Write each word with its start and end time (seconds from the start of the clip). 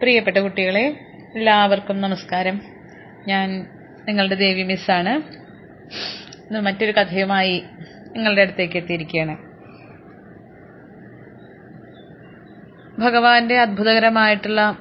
പ്രിയപ്പെട്ട 0.00 0.36
കുട്ടികളെ 0.36 1.00
എല്ലാവർക്കും 1.34 2.00
നമസ്കാരം. 2.00 2.60
ഞാൻ 3.28 3.66
നിങ്ങളുടെ 4.08 4.34
ദേവി 4.34 4.62
മിസ്സാണ്. 4.62 5.12
ഇന്ന് 6.36 6.60
മറ്റൊരു 6.60 6.92
കഥയുമായി 6.92 7.64
നിങ്ങളുടെ 8.16 8.40
അടുത്തേക്ക് 8.40 8.76
എത്തിയിരിക്കുകയാണ്. 8.76 9.36
ഭഗവാന്റെ 13.00 13.60
അത്ഭുതകരമായിട്ടുള്ള 13.60 14.78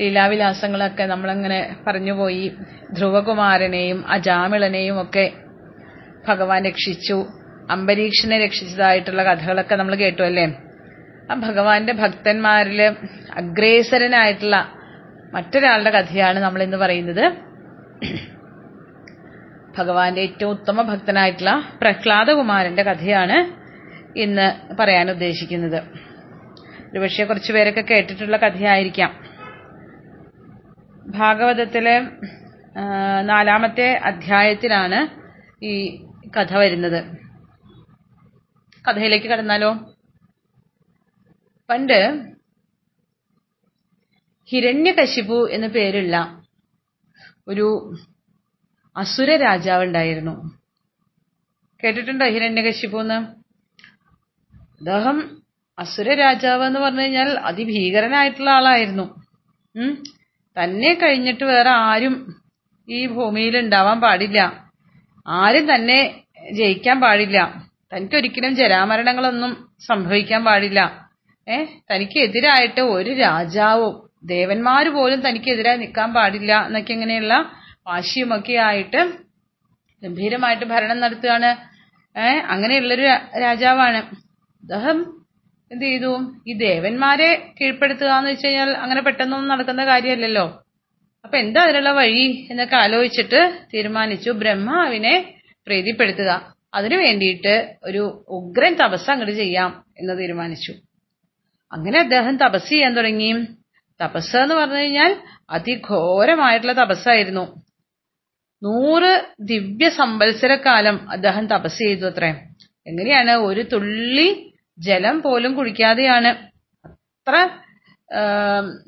ലീലാവിലാസങ്ങളൊക്കെ 0.00 1.02
നമ്മളങ്ങനെ 1.02 1.76
പറഞ്ഞുപോയി. 1.86 2.56
ധ്രുവകുമാരനെയും 2.92 4.04
അജാമിളനെയും 4.08 5.02
ഒക്കെ 5.02 5.32
ഭഗവാൻ 6.28 6.64
രക്ഷിച്ചു. 6.64 7.26
അംബരീക്ഷനെ 7.70 8.44
രക്ഷിച്ചതായിട്ടുള്ള 8.44 9.22
കഥകളൊക്കെ 9.22 9.74
നമ്മൾ 9.74 9.94
കേട്ടു 9.94 10.22
അല്ലേ? 10.22 10.61
ആ 11.30 11.34
ഭഗവാന്റെ 11.34 11.92
ഭക്തന്മാരിൽ 11.92 12.82
അഗ്രേസരനായിട്ടുള്ള 13.34 14.68
മറ്റൊരാളുടെ 15.34 15.90
കഥയാണ് 15.90 16.38
നമ്മൾ 16.38 16.62
ഇന്ന് 16.62 16.76
പറയുന്നത്. 16.76 17.32
ഭഗവാന്റെ 19.78 20.20
ഏറ്റവും 20.20 20.50
ഉത്തമ 20.50 20.82
ഭക്തനായിട്ടുള്ള 20.82 21.64
പ്രഹ്ലാദകുമാരന്റെ 21.80 22.82
കഥയാണ് 22.82 23.62
ഇന്ന് 24.18 24.76
പറയാൻ 24.80 25.10
ഉദ്ദേശിക്കുന്നത്. 25.10 25.82
ഒരുപക്ഷെ 26.92 27.24
കുറച്ചു 27.24 27.52
പേരൊക്കെ 27.52 27.80
കേട്ടിട്ടുള്ള 27.80 28.36
കഥയായിരിക്കാം. 28.36 29.26
ഭാഗവതത്തിലെ 31.06 32.00
നാലാമത്തെ 33.22 34.00
അധ്യായത്തിലാണ് 34.04 35.08
ഈ 35.64 36.04
കഥ 36.36 36.56
വരുന്നത്. 36.56 37.04
കഥയിലേക്ക് 38.88 39.26
കടന്നാലോ? 39.26 39.91
പണ്ട് 41.72 42.28
ഹിരണ്യകശിപു 44.48 45.48
എന്ന 45.50 45.66
പേരുള്ള 45.66 46.42
ഒരു 47.48 47.94
അസുര 48.96 49.36
രാജാവ് 49.36 49.84
ഉണ്ടായിരുന്നു. 49.84 50.58
കേട്ടിട്ടുണ്ടോ 51.84 52.26
ഹിരണ്യകശിപു 52.26 53.00
എന്ന്? 53.00 53.14
അദ്ദേഹം 54.54 55.42
അസുര 55.78 56.14
രാജാവ് 56.14 56.64
എന്ന് 56.64 56.80
പറഞ്ഞു 56.80 57.00
കഴിഞ്ഞാൽ 57.00 57.28
അതിഭീകരനായിട്ടുള്ള 57.28 58.50
ആളായിരുന്നു. 58.50 59.26
തന്നെ 60.56 60.94
കഴിഞ്ഞിട്ട് 60.94 61.44
വേറെ 61.44 61.70
ആരും 61.70 62.42
ഈ 62.88 63.06
ഭൂമിയിൽ 63.06 63.58
ഉണ്ടാവാൻ 63.58 64.00
പാടില്ല. 64.00 64.70
ആരും 65.26 65.74
തന്നെ 65.74 66.24
ജയിക്കാൻ 66.52 67.00
പാടില്ല. 67.00 67.68
തനിക്കൊരിക്കലും 67.92 68.56
ജരാമരണങ്ങളൊന്നും 68.56 69.70
സംഭവിക്കാൻ 69.80 70.44
പാടില്ല. 70.44 71.01
ഏ? 71.48 71.64
തനിക്ക് 71.64 72.18
എതിരായിട്ട് 72.18 72.80
ഒരു 72.80 73.10
രാജാവും 73.10 74.10
ദേവന്മാര് 74.24 74.86
പോലും 74.86 75.20
തനിക്കെതിരായി 75.20 75.76
നിൽക്കാൻ 75.76 76.12
പാടില്ല 76.12 76.66
എന്നൊക്കെ 76.66 76.92
ഇങ്ങനെയുള്ള 76.92 77.52
വാശിയുമൊക്കെ 77.86 78.52
ആയിട്ട് 78.52 79.12
ഗംഭീരമായിട്ട് 80.02 80.64
ഭരണം 80.64 81.00
നടത്തുകയാണ്. 81.00 81.72
ഏഹ് 82.18 82.42
അങ്ങനെയുള്ളൊരു 82.42 83.02
രാജാവാണ്. 83.40 83.96
അദ്ദേഹം 83.96 85.22
എന്ത് 85.72 85.84
ചെയ്തു? 85.84 86.42
ഈ 86.46 86.52
ദേവന്മാരെ 86.52 87.52
കീഴ്പ്പെടുത്തുക 87.60 88.06
എന്ന് 88.06 88.30
വെച്ച് 88.30 88.46
കഴിഞ്ഞാൽ 88.46 88.70
അങ്ങനെ 88.70 89.02
പെട്ടെന്നൊന്നും 89.02 89.48
നടക്കുന്ന 89.48 89.84
കാര്യമല്ലല്ലോ. 89.84 90.62
അപ്പൊ 91.24 91.38
എന്താ 91.38 91.62
അതിനുള്ള 91.62 91.92
വഴി 91.92 92.46
എന്നൊക്കെ 92.50 92.76
ആലോചിച്ചിട്ട് 92.76 93.60
തീരുമാനിച്ചു. 93.74 94.30
ബ്രഹ്മാവിനെ 94.30 95.34
പ്രീതിപ്പെടുത്തുക. 95.66 96.54
അതിനു 96.74 96.96
വേണ്ടിയിട്ട് 96.96 97.74
ഒരു 97.84 98.24
ഉഗ്രൻ 98.28 98.74
തപസ് 98.74 99.10
അങ്ങോട്ട് 99.10 99.34
ചെയ്യാം 99.36 99.84
എന്ന് 99.98 100.18
തീരുമാനിച്ചു. 100.18 100.72
അങ്ങനെ 101.72 101.98
അദ്ദേഹം 101.98 102.36
തപസ് 102.36 102.68
ചെയ്യാൻ 102.68 102.94
തുടങ്ങി. 102.94 103.32
തപസ് 104.00 104.36
എന്ന് 104.36 104.54
പറഞ്ഞു 104.54 104.76
കഴിഞ്ഞാൽ 104.76 105.16
അതിഘോരമായിട്ടുള്ള 105.50 106.72
തപസ്സായിരുന്നു. 106.72 107.62
നൂറ് 108.62 109.26
ദിവ്യ 109.40 109.88
സംവത്സരക്കാലം 109.88 111.10
അദ്ദേഹം 111.10 111.46
തപസ് 111.46 111.78
ചെയ്തു 111.78 112.06
അത്രേ. 112.06 112.30
എങ്ങനെയാണ്? 112.86 113.30
ഒരു 113.30 113.60
തുള്ളി 113.60 114.54
ജലം 114.78 115.22
പോലും 115.22 115.54
കുടിക്കാതെയാണ്. 115.54 116.28
അത്ര 116.86 117.48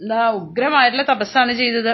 എന്താ 0.03 0.31
ഉഗ്രമായിട്ടുള്ള 0.31 1.15
തപസ്സാണ് 1.15 1.53
ചെയ്തത്. 1.53 1.91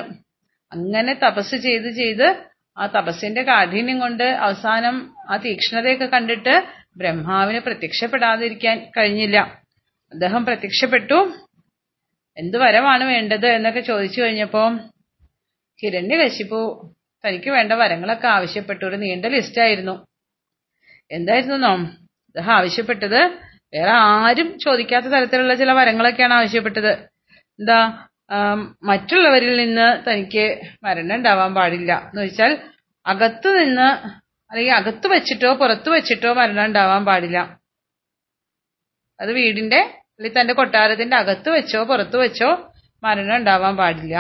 അങ്ങനെ 0.73 1.15
തപസ് 1.15 1.57
ചെയ്ത് 1.57 1.91
ചെയ്ത് 1.91 2.37
ആ 2.79 2.87
തപസ്സിന്റെ 2.87 3.43
കാഠിന്യം 3.43 3.99
കൊണ്ട് 3.99 4.25
അവസാനം 4.25 5.15
ആ 5.31 5.37
തീക്ഷ്ണതയൊക്കെ 5.37 6.07
കണ്ടിട്ട് 6.07 6.65
ബ്രഹ്മാവിനെ 6.97 7.59
പ്രത്യക്ഷപ്പെടാതിരിക്കാൻ 7.59 8.91
കഴിഞ്ഞില്ല. 8.97 9.61
അദ്ദേഹം 10.13 10.43
പ്രത്യക്ഷപ്പെട്ടു. 10.47 11.19
എന്ത് 12.37 12.57
വരമാണ് 12.63 13.05
വേണ്ടത് 13.05 13.47
എന്നൊക്കെ 13.57 13.81
ചോദിച്ചു 13.81 14.19
കഴിഞ്ഞപ്പോ 14.21 14.63
ഹിരണ്യകശിപു 15.83 16.61
തനിക്ക് 17.25 17.51
വേണ്ട 17.51 17.73
വരങ്ങളൊക്കെ 17.83 18.29
ആവശ്യപ്പെട്ടു. 18.37 18.83
ഒരു 18.87 18.97
നീണ്ട 18.97 19.27
ലിസ്റ്റായിരുന്നു 19.35 19.95
എന്തായിരുന്നു 21.11 21.71
അദ്ദേഹം 22.29 22.53
ആവശ്യപ്പെട്ടത് 22.59 23.21
വേറെ 23.75 23.91
ആരും 23.91 24.49
ചോദിക്കാത്ത 24.65 25.07
തരത്തിലുള്ള 25.07 25.55
ചില 25.55 25.71
വരങ്ങളൊക്കെയാണ് 25.73 26.35
ആവശ്യപ്പെട്ടത്. 26.35 26.93
എന്താ 27.61 27.79
മറ്റുള്ളവരിൽ 28.91 29.55
നിന്ന് 29.63 29.87
തനിക്ക് 30.07 30.45
മരണം 30.85 31.15
ഉണ്ടാവാൻ 31.15 31.55
പാടില്ല. 31.55 31.93
എന്ന് 32.11 32.23
വെച്ചാൽ 32.23 32.53
അകത്തു 33.07 33.49
നിന്ന് 33.59 33.89
അല്ലെങ്കിൽ 34.51 34.75
അകത്ത് 34.75 35.07
വെച്ചിട്ടോ 35.09 35.51
പുറത്തു 35.55 35.91
വെച്ചിട്ടോ 35.91 36.31
മരണം 36.41 36.65
ഉണ്ടാവാൻ 36.65 37.03
പാടില്ല. 37.05 37.39
അത് 39.21 39.33
വീടിന്റെ 39.39 39.81
അല്ലെങ്കിൽ 40.21 40.41
തന്റെ 40.41 40.55
കൊട്ടാരത്തിന്റെ 40.55 41.17
അകത്ത് 41.17 41.49
വെച്ചോ 41.51 41.79
പുറത്ത് 41.91 42.17
വെച്ചോ 42.23 42.49
മരണം 43.03 43.35
ഉണ്ടാവാൻ 43.37 43.75
പാടില്ല. 43.77 44.17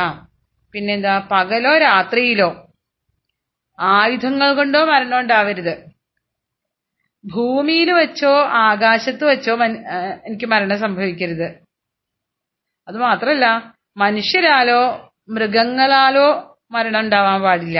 പിന്നെന്താ? 0.74 1.14
പകലോ 1.32 1.72
രാത്രിയിലോ 1.78 2.46
ആയുധങ്ങൾ 3.78 4.48
കൊണ്ടോ 4.58 4.80
മരണം 4.90 5.18
ഉണ്ടാവരുത്. 5.20 5.74
ഭൂമിയിൽ 7.24 7.90
വെച്ചോ 7.92 8.32
ആകാശത്ത് 8.62 9.24
വെച്ചോ 9.30 9.54
എനിക്ക് 10.28 10.46
മരണം 10.52 10.78
സംഭവിക്കരുത്. 10.84 11.48
അത് 12.88 12.98
മാത്രല്ല 13.06 13.46
മനുഷ്യരാലോ 14.04 14.80
മൃഗങ്ങളാലോ 15.34 16.28
മരണം 16.72 17.00
ഉണ്ടാവാൻ 17.00 17.38
പാടില്ല. 17.42 17.78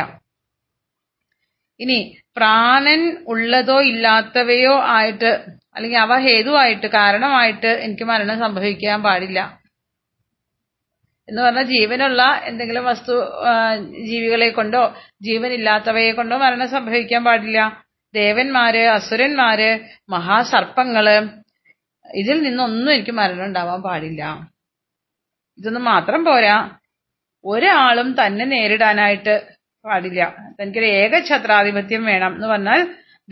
ഇനി 1.81 1.99
പ്രാണൻ 2.37 3.03
ഉള്ളതോ 3.33 3.79
ഇല്ലാത്തവയോ 3.93 4.77
ആയിട്ട് 4.97 5.33
അല്ലെങ്കിൽ 5.77 5.99
അവ 5.99 6.19
ഹേതുവായിട്ട് 6.19 6.87
കാരണമായിട്ട് 6.87 7.67
എനിക്ക് 7.67 8.05
മരണം 8.05 8.39
സംഭവിക്കാൻ 8.39 9.03
പാടില്ല. 9.03 9.61
എന്ന് 11.29 11.43
പറഞ്ഞാൽ 11.43 11.67
ജീവനുള്ള 11.75 12.23
എന്തെങ്കിലും 12.45 12.85
വസ്തു 12.85 13.15
ജീവികളെ 14.09 14.49
കൊണ്ടോ 14.49 14.83
ജീവനില്ലാത്തവയെ 15.23 16.13
കൊണ്ടോ 16.13 16.37
മരണം 16.37 16.69
സംഭവിക്കാൻ 16.69 17.25
പാടില്ല. 17.25 17.59
ദേവന്മാര് 18.15 18.83
അസുരന്മാര് 18.97 19.71
മഹാസർപ്പങ്ങൾ 20.11 21.07
ഇതിൽ 22.21 22.43
നിന്നൊന്നും 22.43 22.93
എനിക്ക് 22.93 23.11
മരണം 23.11 23.45
ഉണ്ടാവാൻ 23.45 23.83
പാടില്ല. 23.83 24.23
ഇതൊന്നും 25.59 25.85
മാത്രം 25.85 26.25
പോരാ. 26.25 26.57
ഒരാളും 27.45 28.09
തന്നെ 28.21 28.45
നേരിടാനായിട്ട് 28.45 29.35
പാടില്ല. 29.85 30.23
തനിക്കൊരു 30.57 30.89
ഏക 31.01 31.15
ഛത്രാധിപത്യം 31.29 32.03
വേണം 32.05 32.33
എന്ന് 32.35 32.49
പറഞ്ഞാൽ 32.49 32.81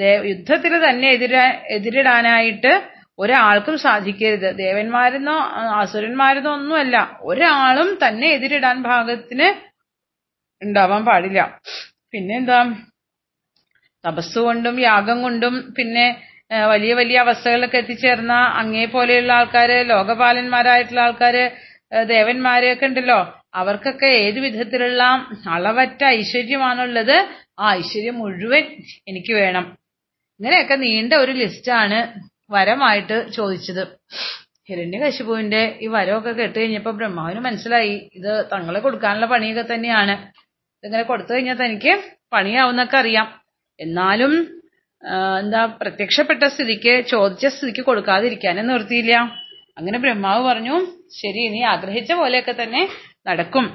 യുദ്ധത്തിൽ 0.03 0.88
തന്നെ 0.88 1.10
എതിര 1.10 1.36
എതിരിടാനായിട്ട് 1.69 2.82
ഒരാൾക്കും 3.19 3.78
സാധിക്കരുത്. 3.78 4.56
ദേവന്മാരെന്നോ 4.56 5.38
അസുരന്മാരെന്നോ 5.81 6.53
ഒന്നുമല്ല. 6.53 7.19
ഒരാളും 7.20 7.98
തന്നെ 8.06 8.28
എതിരിടാൻ 8.28 8.82
ഭാഗത്തിന് 8.82 9.54
ഉണ്ടാവാൻ 10.62 11.04
പാടില്ല. 11.04 11.60
പിന്നെന്താ? 12.12 12.64
തപസ് 14.06 14.38
കൊണ്ടും 14.38 14.81
യാഗം 14.81 15.22
കൊണ്ടും 15.22 15.75
പിന്നെ 15.78 16.25
വലിയ 16.53 16.94
വലിയ 16.94 17.19
അവസ്ഥകളിലൊക്കെ 17.19 17.76
എത്തിച്ചേർന്ന 17.76 18.32
അങ്ങേ 18.32 18.84
പോലെയുള്ള 18.84 19.32
ആൾക്കാര് 19.32 19.91
ലോകപാലന്മാരായിട്ടുള്ള 19.91 21.00
ആൾക്കാര് 21.00 21.50
ദേവന്മാരെയൊക്കെ 22.08 22.87
ഉണ്ടല്ലോ. 22.87 23.44
അവർക്കൊക്കെ 23.55 24.06
ഏത് 24.06 24.38
വിധത്തിലുള്ള 24.38 25.02
അളവറ്റ 25.50 26.05
ഐശ്വര്യമാണുള്ളത്? 26.05 27.28
ആ 27.61 27.75
ഐശ്വര്യം 27.75 28.19
മുഴുവൻ 28.19 28.64
എനിക്ക് 29.08 29.32
വേണം. 29.32 29.77
ഇങ്ങനെയൊക്കെ 30.40 30.76
നീണ്ട 30.85 31.12
ഒരു 31.25 31.32
ലിസ്റ്റാണ് 31.40 31.99
വരമായിട്ട് 32.55 33.17
ചോദിച്ചത്. 33.37 33.82
ഹിരണ്യകശിപുവിന്റെ 34.69 35.62
ഈ 35.85 35.87
വരമൊക്കെ 35.94 36.32
കേട്ട് 36.38 36.56
കഴിഞ്ഞപ്പോ 36.58 36.90
ബ്രഹ്മാവിന് 36.99 37.40
മനസ്സിലായി. 37.46 37.94
ഇത് 38.19 38.32
തങ്ങളെ 38.52 38.81
കൊടുക്കാനുള്ള 38.81 39.26
പണിയൊക്കെ 39.32 39.64
തന്നെയാണ്. 39.75 40.14
ഇതിങ്ങനെ 40.79 41.05
കൊടുത്തു 41.11 41.32
കഴിഞ്ഞാൽ 41.35 41.56
തനിക്ക് 41.62 41.93
പണിയാവുന്നൊക്കെ 42.35 42.96
അറിയാം. 43.02 43.26
എന്നാലും 43.81 44.32
എന്താ 45.40 45.61
പ്രത്യക്ഷപ്പെട്ട 45.81 46.44
സ്ഥിതിക്ക് 46.55 46.94
ചോദിച്ച 47.12 47.46
സ്ഥിതിക്ക് 47.56 47.82
കൊടുക്കാതിരിക്കാനേ 47.88 48.62
നിർത്തിയില്ല 48.70 49.14
അങ്ങനെ 49.79 49.99
ബ്രഹ്മാവ് 50.05 50.40
പറഞ്ഞു 50.49 50.76
ശരി 51.20 51.43
നീ 51.55 51.61
ആഗ്രഹിച്ച 51.73 52.12
പോലെയൊക്കെ 52.20 52.55
തന്നെ 52.62 52.82
നടക്കും. 53.29 53.67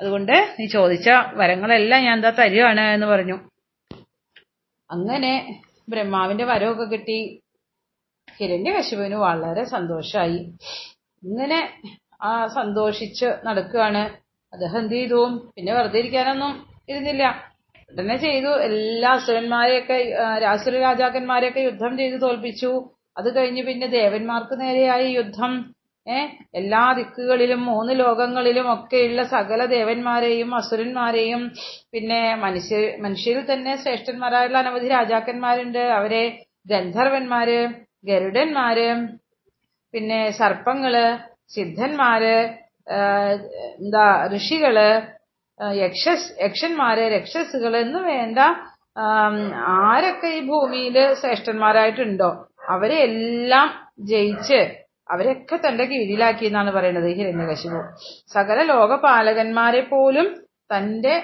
അതുകൊണ്ട് 0.00 0.36
നീ 0.58 0.64
ചോദിച്ച 0.76 1.08
വരങ്ങളെല്ലാം 1.40 2.00
ഞാൻ 2.06 2.16
എന്താ 2.18 2.30
തരുവാണ് 2.40 2.84
എന്ന് 2.96 3.06
പറഞ്ഞു. 3.06 3.36
അങ്ങനെ 4.90 5.32
ബ്രഹ്മാവിന്റെ 5.88 6.44
വരമൊക്കെ 6.44 6.84
കിട്ടി. 6.84 7.18
ഹിരണ്യ 8.38 8.72
കശുവിന് 8.72 9.14
വളരെ 9.14 9.64
സന്തോഷമായി 9.64 10.38
ഇങ്ങനെ 11.22 11.58
ആ 12.22 12.46
സന്തോഷിച്ച് 12.46 13.26
നടക്കുകയാണ്. 13.44 14.02
അദ്ദേഹം 14.52 14.78
എന്ത് 14.78 14.92
ചെയ്തു? 14.92 15.20
പിന്നെ 15.56 15.72
വെറുതെ 15.74 15.98
ഇരിക്കാനൊന്നും 15.98 16.52
ഇരുന്നില്ല. 16.88 17.24
ഉടനെ 17.92 18.16
ചെയ്തു. 18.16 18.48
എല്ലാ 18.48 19.10
അസുരന്മാരെയൊക്കെ 19.12 19.98
അസുര 20.54 20.78
രാജാക്കന്മാരെയൊക്കെ 20.80 21.60
യുദ്ധം 21.60 21.96
ചെയ്ത് 21.98 22.22
തോൽപ്പിച്ചു. 22.22 22.70
അത് 23.18 23.36
കഴിഞ്ഞ് 23.36 23.62
പിന്നെ 23.66 23.86
ദേവന്മാർക്ക് 23.86 24.60
നേരെയായി 24.60 25.08
യുദ്ധം. 25.08 25.52
എല്ലാ 26.54 26.82
ദിക്കുകളിലും 26.92 27.60
മൂന്ന് 27.64 27.92
ലോകങ്ങളിലും 28.00 28.66
ഒക്കെയുള്ള 28.72 29.22
സകല 29.32 29.60
ദേവന്മാരെയും 29.66 30.50
അസുരന്മാരെയും 30.54 31.42
പിന്നെ 31.92 32.20
മനുഷ്യ 32.36 32.76
മനുഷ്യരിൽ 32.98 33.44
തന്നെ 33.52 33.72
ശ്രേഷ്ഠന്മാരായുള്ള 33.76 34.58
അനവധി 34.58 34.88
രാജാക്കന്മാരുണ്ട്. 34.88 35.82
അവരെ 35.98 36.24
ഗന്ധർവന്മാര് 36.68 37.58
ഗരുഡന്മാര് 38.06 38.88
പിന്നെ 39.94 40.20
സർപ്പങ്ങൾ 40.30 40.94
സിദ്ധന്മാര് 41.56 42.36
എന്താ 43.78 44.06
ഋഷികൾ 44.32 44.76
യക്ഷസ് 45.76 46.28
യക്ഷന്മാര് 46.44 47.04
രക്ഷസുകൾ 47.12 47.72
എന്ന് 47.76 48.00
വേണ്ട 48.08 48.38
ആരൊക്കെ 49.84 50.28
ഈ 50.28 50.40
ഭൂമിയിൽ 50.46 50.96
ശ്രേഷ്ഠന്മാരായിട്ടുണ്ടോ 51.14 52.28
അവരെ 52.68 52.98
എല്ലാം 53.00 53.68
ജയിച്ച് 54.08 54.60
അവരൊക്കെ 55.08 55.56
തന്റെ 55.56 55.84
കീഴിലാക്കി 55.84 56.44
എന്നാണ് 56.44 56.70
പറയുന്നത് 56.70 57.08
ഹിരണ്യകശിപു 57.18 57.80
സകല 58.34 58.58
ലോകപാലകന്മാരെ 58.72 59.82
പോലും 59.92 60.28
തന്റെ 60.74 61.14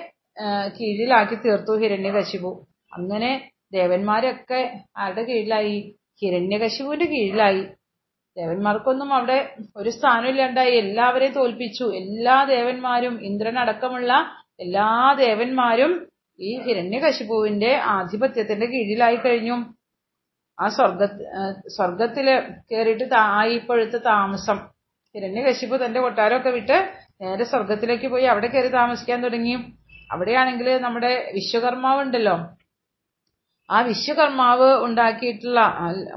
കീഴിലാക്കി 0.79 1.37
തീർത്തു 1.45 1.73
ഹിരണ്യകശിപു 1.83 2.53
അങ്ങനെ 2.93 3.31
ദേവന്മാരൊക്കെ 3.73 4.61
ആരുടെ 4.97 5.23
കീഴിലായി? 5.23 5.77
ഹിരണ്യകശിപുവിന്റെ 6.23 7.07
കീഴിലായി. 7.07 7.63
ദേവന്മാർക്കൊന്നും 8.37 9.11
അവിടെ 9.15 9.39
ഒരു 9.77 9.91
സ്ഥാനം 9.91 10.29
ഇല്ലാണ്ടായി 10.29 10.75
എല്ലാവരെയും 10.75 11.35
തോൽപ്പിച്ചു. 11.35 11.87
എല്ലാ 12.03 12.37
ദേവന്മാരും 12.45 13.15
ഇന്ദ്രനടക്കമുള്ള 13.29 14.13
എല്ലാ 14.61 14.89
ദേവന്മാരും 15.25 15.93
ഈ 16.39 16.53
ഹിരണ്യകശിപുവിന്റെ 16.65 17.73
ആധിപത്യത്തിന്റെ 17.97 18.67
കീഴിലായി 18.67 19.17
കഴിഞ്ഞു. 19.17 19.57
ആ 20.63 20.69
സ്വർഗ 20.69 21.03
സ്വർഗത്തിൽ 21.69 22.27
താ- 23.05 23.29
താമസം 23.33 23.53
ഇപ്പോഴത്തെ 23.53 23.99
താമസം 24.07 24.59
ഹിരണ്യകശിപു 25.15 25.77
തന്റെ 25.77 26.01
കൊട്ടാരമൊക്കെ 26.01 26.51
വിട്ട് 26.51 26.77
നേരെ 27.21 27.45
സ്വർഗത്തിലേക്ക് 27.45 28.09
പോയി 28.09 28.25
അവിടെ 28.25 28.47
കയറി 28.47 28.69
താമസിക്കാൻ 28.71 29.25
തുടങ്ങി. 29.25 29.55
അവിടെയാണെങ്കിൽ 30.11 30.83
നമ്മുടെ 30.83 31.33
വിശ്വകർമാവ് 31.35 32.01
ഉണ്ടല്ലോ 32.01 32.35
ആ 33.69 33.81
വിശ്വകർമാവ് 33.83 34.85
ഉണ്ടാക്കിയിട്ടുള്ള 34.85 35.61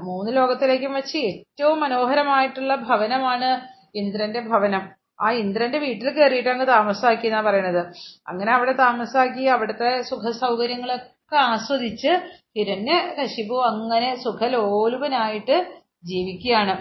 മൂന്ന് 0.00 0.36
ലോകത്തിലേക്കും 0.36 0.92
വെച്ച് 0.94 1.18
ഏറ്റവും 1.18 1.80
മനോഹരമായിട്ടുള്ള 1.80 2.74
ഭവനമാണ് 2.88 3.50
ഇന്ദ്രന്റെ 3.94 4.40
ഭവനം. 4.46 4.82
ആ 5.20 5.30
ഇന്ദ്രന്റെ 5.34 5.78
വീട്ടിൽ 5.78 6.10
കയറിയിട്ട് 6.10 6.48
അങ്ങ് 6.48 6.66
താമസാക്കി 6.66 7.26
എന്നാ 7.26 7.40
പറയണത്. 7.40 7.82
അങ്ങനെ 8.28 8.52
അവിടെ 8.52 8.72
താമസാക്കി 8.72 9.44
അവിടുത്തെ 9.46 10.02
സുഖ 10.02 10.30
സൗകര്യങ്ങളൊക്കെ 10.40 11.08
ആസ്വദിച്ച് 11.32 12.12
ഹിരണ്യ 12.56 12.94
കശിപു 13.18 13.56
അങ്ങനെ 13.64 14.16
സുഖലോലുപനായിട്ട് 14.16 15.56
ജീവിക്കുകയാണ്. 16.04 16.74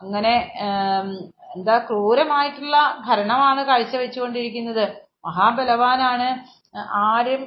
അങ്ങനെ 0.00 0.34
എന്താ 1.56 1.78
ക്രൂരമായിട്ടുള്ള 1.78 2.76
ഭരണമാണ് 3.06 3.62
കാഴ്ചവെച്ചുകൊണ്ടിരിക്കുന്നത്. 3.66 4.84
മഹാബലവാനാണ് 5.26 6.28
ആരും 7.06 7.42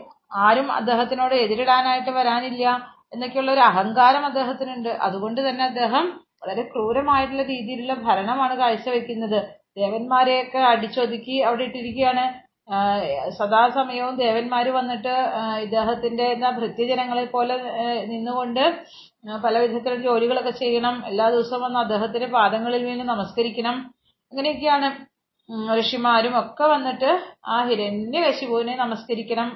ആരും 0.45 0.71
അദ്ദേഹത്തിനോട് 0.71 1.35
എതിരിടാനായിട്ട് 1.35 2.09
വരാനില്ല 2.09 2.65
എന്നൊക്കെയുള്ള 3.13 3.51
ഒരു 3.51 3.59
അഹങ്കാരം 3.59 4.25
അദ്ദേഹത്തിനുണ്ട്. 4.25 4.89
അതുകൊണ്ട് 4.89 5.49
തന്നെ 5.49 5.63
അദ്ദേഹം 5.63 6.05
വളരെ 6.41 6.63
ക്രൂരമായിട്ടുള്ള 6.63 7.43
രീതിയിലുള്ള 7.43 7.93
ഭരണമാണ് 7.93 8.55
കാഴ്ചവെക്കുന്നത്. 8.55 9.39
ദേവന്മാരെയൊക്കെ 9.77 10.57
അടിച്ചൊതുക്കി 10.57 11.35
അവിടെ 11.41 11.63
ഇട്ടിരിക്കുകയാണ്. 11.63 12.23
സദാസമയവും 13.37 14.15
ദേവന്മാര് 14.23 14.71
വന്നിട്ട് 14.79 15.13
ഇദ്ദേഹത്തിന്റെ 15.63 16.25
എന്താ 16.33 16.49
ഭൃത്യജനങ്ങളെ 16.59 17.25
പോലെ 17.33 17.55
നിന്നുകൊണ്ട് 18.11 18.63
പല 19.45 19.53
വിധത്തിലുള്ള 19.63 20.03
ജോലികളൊക്കെ 20.05 20.53
ചെയ്യണം. 20.61 20.95
എല്ലാ 21.09 21.25
ദിവസവും 21.35 21.63
വന്ന് 21.65 21.79
അദ്ദേഹത്തിന്റെ 21.79 22.29
പാദങ്ങളിൽ 22.35 22.83
വീണ് 22.89 23.03
നമസ്കരിക്കണം. 23.13 23.75
അങ്ങനെയൊക്കെയാണ് 24.31 24.89
ഋഷിമാരും 25.79 26.33
ഒക്കെ 26.39 26.65
വന്നിട്ട് 26.73 27.09
ആ 27.53 27.57
ഹിരണ്യകശിപുവിനെ 27.69 28.75
നമസ്കരിക്കണം. 28.83 29.49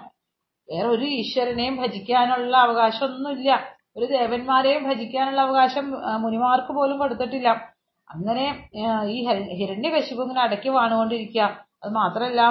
വേറെ 0.69 0.87
ഒരു 0.95 1.05
ഈശ്വരനെയും 1.19 1.75
ഭജിക്കാനുള്ള 1.83 2.55
അവകാശമൊന്നുമില്ല. 2.65 3.49
ഒരു 3.97 4.05
ദേവന്മാരെയും 4.15 4.81
ഭജിക്കാനുള്ള 4.89 5.41
അവകാശം 5.47 5.85
മുനിമാർക്ക് 6.23 6.71
പോലും 6.77 6.97
കൊടുത്തിട്ടില്ല. 7.03 7.49
അങ്ങനെ 8.07 8.45
ഈ 9.13 9.17
ഹിരണ്യ 9.27 9.55
ഹിരണ്യകശിപു 9.59 10.21
ഇങ്ങനെ 10.25 10.41
അടക്കി 10.47 10.69
വാണുകൊണ്ടിരിക്കുക. 10.77 11.47
അത് 11.83 11.91
മാത്രമല്ല 12.01 12.41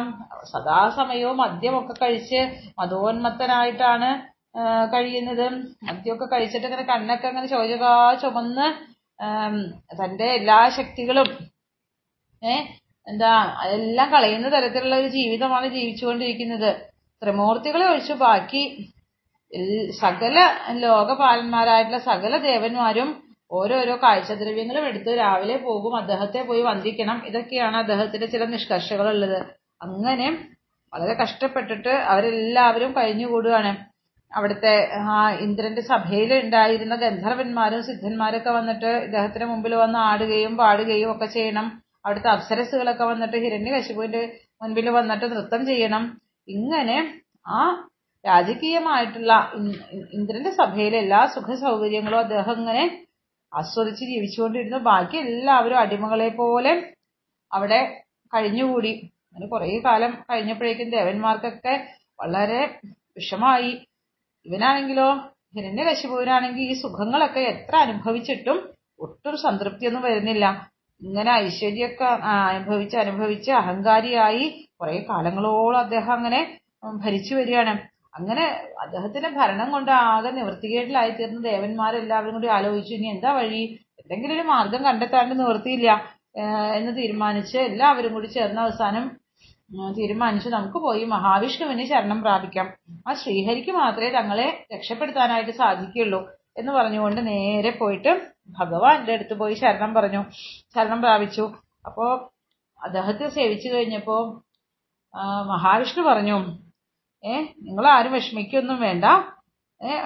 സദാസമയവും 0.52 1.36
മദ്യമൊക്കെ 1.44 1.94
കഴിച്ച് 2.02 2.40
മതോന്മത്തനായിട്ടാണ് 2.80 4.10
കഴിയുന്നത്. 4.94 5.46
മദ്യമൊക്കെ 5.88 6.26
കഴിച്ചിട്ട് 6.32 6.66
ഇങ്ങനെ 6.68 6.84
കണ്ണൊക്കെ 6.92 7.26
അങ്ങനെ 7.30 7.48
ചോജകാ 7.54 7.92
ചുമന്ന് 8.22 8.66
തന്റെ 10.00 10.26
എല്ലാ 10.38 10.58
ശക്തികളും 10.78 11.28
എന്താ 13.06 13.30
അതെല്ലാം 13.62 14.08
കളയുന്ന 14.12 14.48
തരത്തിലുള്ള 14.54 14.96
ഒരു 15.02 15.08
ജീവിതമാണ് 15.18 15.66
ജീവിച്ചുകൊണ്ടിരിക്കുന്നത്. 15.76 16.70
ത്രിമൂർത്തികളെ 17.22 17.86
ഒഴിച്ച് 17.92 18.14
ബാക്കി 18.22 18.62
സകല 20.00 20.36
ലോകപാലന്മാരായിട്ടുള്ള 20.84 22.00
സകല 22.10 22.36
ദേവന്മാരും 22.50 23.10
ഓരോരോ 23.56 23.94
കാഴ്ചദ്രവ്യങ്ങളും 24.02 24.84
എടുത്ത് 24.90 25.18
രാവിലെ 25.18 25.56
പോകും 25.66 25.94
അദ്ദേഹത്തെ 25.96 26.40
പോയി 26.42 26.62
വന്ദിക്കണം. 26.62 27.18
ഇതൊക്കെയാണ് 27.26 27.76
അദ്ദേഹത്തിന്റെ 27.76 28.26
ചില 28.34 28.44
നിഷ്കർഷകളുള്ളത്. 28.54 29.38
അങ്ങനെ 29.80 30.28
വളരെ 30.92 31.14
കഷ്ടപ്പെട്ടിട്ട് 31.22 31.92
അവരെല്ലാവരും 32.12 32.92
കഴിഞ്ഞുകൂടുകയാണ്. 32.98 33.72
അവിടുത്തെ 34.32 34.74
ആ 35.14 35.16
ഇന്ദ്രന്റെ 35.44 35.82
സഭയിൽ 35.90 36.30
ഉണ്ടായിരുന്ന 36.44 36.94
ഗന്ധർവന്മാരും 36.96 37.82
സിദ്ധന്മാരൊക്കെ 37.82 38.50
വന്നിട്ട് 38.50 38.90
ഇദ്ദേഹത്തിന്റെ 39.06 39.46
മുമ്പിൽ 39.46 39.74
വന്ന് 39.74 39.98
ആടുകയും 40.08 40.56
പാടുകയും 40.56 41.10
ഒക്കെ 41.12 41.26
ചെയ്യണം. 41.26 41.66
അവിടുത്തെ 42.06 42.28
അപ്സരസുകളൊക്കെ 42.28 43.04
വന്നിട്ട് 43.04 43.36
ഹിരണ്യകശിപുവിന്റെ 43.36 44.22
മുൻപിൽ 44.62 44.88
വന്നിട്ട് 44.90 45.26
നൃത്തം 45.32 45.66
ചെയ്യണം. 45.66 46.04
ഇങ്ങനെ 46.48 46.96
ആ 47.48 47.60
രാജകീയമായിട്ടുള്ള 48.24 49.32
ഇന്ദ്രന്റെ 50.12 50.52
സഭയിലെ 50.60 50.98
എല്ലാ 50.98 51.20
സുഖ 51.34 51.54
സൗകര്യങ്ങളും 51.64 52.18
അദ്ദേഹം 52.18 52.56
ഇങ്ങനെ 52.62 52.84
ആസ്വദിച്ച് 53.54 54.04
ജീവിച്ചുകൊണ്ടിരുന്നു 54.04 54.78
ബാക്കി 54.90 55.16
എല്ലാവരും 55.16 55.78
അടിമകളെ 55.78 56.28
പോലെ 56.38 56.72
അവിടെ 57.52 57.80
കഴിഞ്ഞുകൂടി. 58.32 58.92
അങ്ങനെ 59.28 59.46
കുറേ 59.48 59.68
കാലം 59.86 60.12
കഴിഞ്ഞപ്പോഴേക്കും 60.30 60.90
ദേവന്മാർക്കൊക്കെ 60.90 61.74
വളരെ 62.20 62.60
വിഷമായി. 63.16 63.72
ഇവനാണെങ്കിലോ 64.46 65.08
ഹിരണ്യകശിപുവിനാണെങ്കിൽ 65.56 66.70
ഈ 66.70 66.74
സുഖങ്ങളൊക്കെ 66.82 67.42
എത്ര 67.52 67.74
അനുഭവിച്ചിട്ടും 67.76 68.58
ഒട്ടും 69.00 69.36
സംതൃപ്തിയൊന്നും 69.36 70.02
വരുന്നില്ല. 70.02 70.44
ഇങ്ങനെ 71.00 71.30
ഐശ്വര്യമൊക്കെ 71.44 72.08
അനുഭവിച്ച് 72.48 72.96
അനുഭവിച്ച് 72.96 73.50
അഹങ്കാരിയായി 73.52 74.44
കുറെ 74.80 74.96
കാലങ്ങളോളം 75.10 75.78
അദ്ദേഹം 75.78 76.12
അങ്ങനെ 76.12 76.40
ഭരിച്ചു 77.04 77.32
വരികയാണ്. 77.34 77.72
അങ്ങനെ 78.14 78.44
അദ്ദേഹത്തിന്റെ 78.84 79.30
ഭരണം 79.38 79.68
കൊണ്ട് 79.74 79.90
ആകെ 80.02 80.30
തീർന്ന 81.18 81.40
ദേവന്മാരെല്ലാവരും 81.50 82.34
കൂടി 82.36 82.48
ആലോചിച്ചു 82.56 82.92
ഇനി 82.98 83.08
എന്താ 83.14 83.30
വഴി? 83.38 83.62
എന്തെങ്കിലും 84.00 84.34
ഒരു 84.36 84.44
മാർഗം 84.52 84.82
കണ്ടെത്താണ്ട് 84.88 85.34
നിവൃത്തിയില്ല 85.40 85.88
എന്ന് 86.78 86.92
തീരുമാനിച്ച് 87.00 87.58
എല്ലാവരും 87.70 88.12
കൂടി 88.16 88.28
ചേർന്ന 88.36 88.60
അവസാനം 88.66 89.04
തീരുമാനിച്ച് 89.98 90.48
നമുക്ക് 90.54 90.78
പോയി 90.86 91.02
മഹാവിഷ്ണുവിന് 91.12 91.84
ശരണം 91.90 92.18
പ്രാപിക്കാം. 92.24 92.66
ആ 93.08 93.12
ശ്രീഹരിക്ക് 93.20 93.72
മാത്രമേ 93.80 94.10
തങ്ങളെ 94.18 94.46
രക്ഷപ്പെടുത്താനായിട്ട് 94.74 95.54
സാധിക്കുള്ളൂ 95.60 96.20
എന്ന് 96.60 96.72
പറഞ്ഞുകൊണ്ട് 96.72 97.20
നേരെ 97.30 97.72
പോയിട്ട് 97.80 98.12
ഭഗവാന്റെ 98.58 99.14
അടുത്ത് 99.16 99.34
പോയി 99.40 99.54
ശരണം 99.62 99.90
പറഞ്ഞു 99.94 100.20
ശരണം 100.74 101.00
പ്രാപിച്ചു. 101.04 101.44
അപ്പോ 101.86 102.06
അദ്ദേഹത്തെ 102.80 103.26
സേവിച്ചു 103.36 103.68
കഴിഞ്ഞപ്പോ 103.74 104.16
മഹാവിഷ്ണു 105.52 106.02
പറഞ്ഞു 106.10 106.36
ഏ? 107.24 107.40
നിങ്ങൾ 107.62 107.86
ആരും 107.86 108.12
വിഷമിക്കൊന്നും 108.12 108.80
വേണ്ട. 108.80 109.04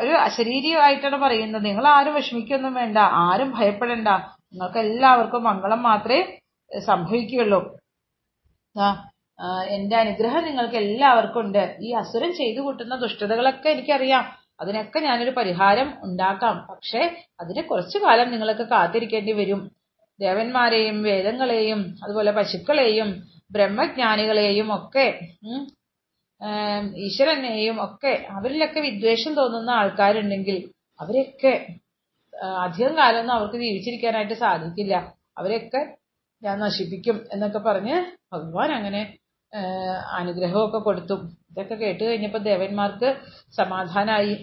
ഒരു 0.01 0.11
അശരീരിയായിട്ടാണ് 0.11 1.17
പറയുന്നത്. 1.17 1.65
നിങ്ങൾ 1.65 1.87
ആരും 1.87 2.15
വിഷമിക്കൊന്നും 2.15 2.75
വേണ്ട. 2.75 2.99
ആരും 2.99 3.51
ഭയപ്പെടേണ്ട. 3.59 4.09
നിങ്ങൾക്ക് 4.53 4.79
എല്ലാവർക്കും 4.79 5.43
മംഗളം 5.45 5.83
മാത്രമേ 5.83 6.39
സംഭവിക്കുകയുള്ളൂ. 6.79 7.61
എന്റെ 9.69 9.97
അനുഗ്രഹം 9.97 10.45
നിങ്ങൾക്ക് 10.45 10.75
എല്ലാവർക്കും 10.75 11.41
ഉണ്ട്. 11.41 11.77
ഈ 11.81 11.93
അസുരം 11.93 12.37
ചെയ്തു 12.37 12.61
കൂട്ടുന്ന 12.61 12.97
ദുഷ്ടതകളൊക്കെ 12.97 13.69
എനിക്കറിയാം. 13.69 14.25
അതിനൊക്കെ 14.61 14.99
ഞാനൊരു 14.99 15.31
പരിഹാരം 15.31 15.95
ഉണ്ടാക്കാം. 16.03 16.67
പക്ഷേ 16.71 17.25
അതിന് 17.41 17.63
കുറച്ചു 17.63 17.99
കാലം 17.99 18.31
നിങ്ങൾക്ക് 18.31 18.63
കാത്തിരിക്കേണ്ടി 18.63 19.33
വരും. 19.33 19.71
ദേവന്മാരെയും 20.21 21.03
വേദങ്ങളെയും 21.03 21.81
അതുപോലെ 22.05 22.31
പശുക്കളെയും 22.31 23.11
ബ്രഹ്മജ്ഞാനികളെയും 23.51 24.75
ഒക്കെ 24.75 25.07
ഈശ്വരനെയും 26.97 27.85
ഒക്കെ 27.85 28.27
അവരിലൊക്കെ 28.31 28.81
വിദ്വേഷം 28.81 29.35
തോന്നുന്ന 29.35 29.71
ആൾക്കാരുണ്ടെങ്കിൽ 29.71 30.59
അവരെയൊക്കെ 31.01 31.53
അധികം 32.59 32.97
കാലമൊന്നും 32.97 33.35
അവർക്ക് 33.35 33.57
ജീവിച്ചിരിക്കാനായിട്ട് 33.57 34.35
സാധിക്കില്ല. 34.35 34.95
അവരെയൊക്കെ 35.39 35.81
ഞാൻ 36.43 36.59
നശിപ്പിക്കും 36.61 37.17
എന്നൊക്കെ 37.33 37.59
പറഞ്ഞ് 37.59 37.97
ഭഗവാൻ 38.33 38.73
അങ്ങനെ 38.73 39.01
അനുഗ്രഹമൊക്കെ 40.19 40.79
കൊടുത്തു. 40.79 41.15
ഇതൊക്കെ 41.51 41.75
കേട്ട് 41.75 42.05
കഴിഞ്ഞപ്പോൾ 42.05 42.39
ദേവന്മാർക്ക് 42.39 43.17
സമാധാനമായി 43.57 44.35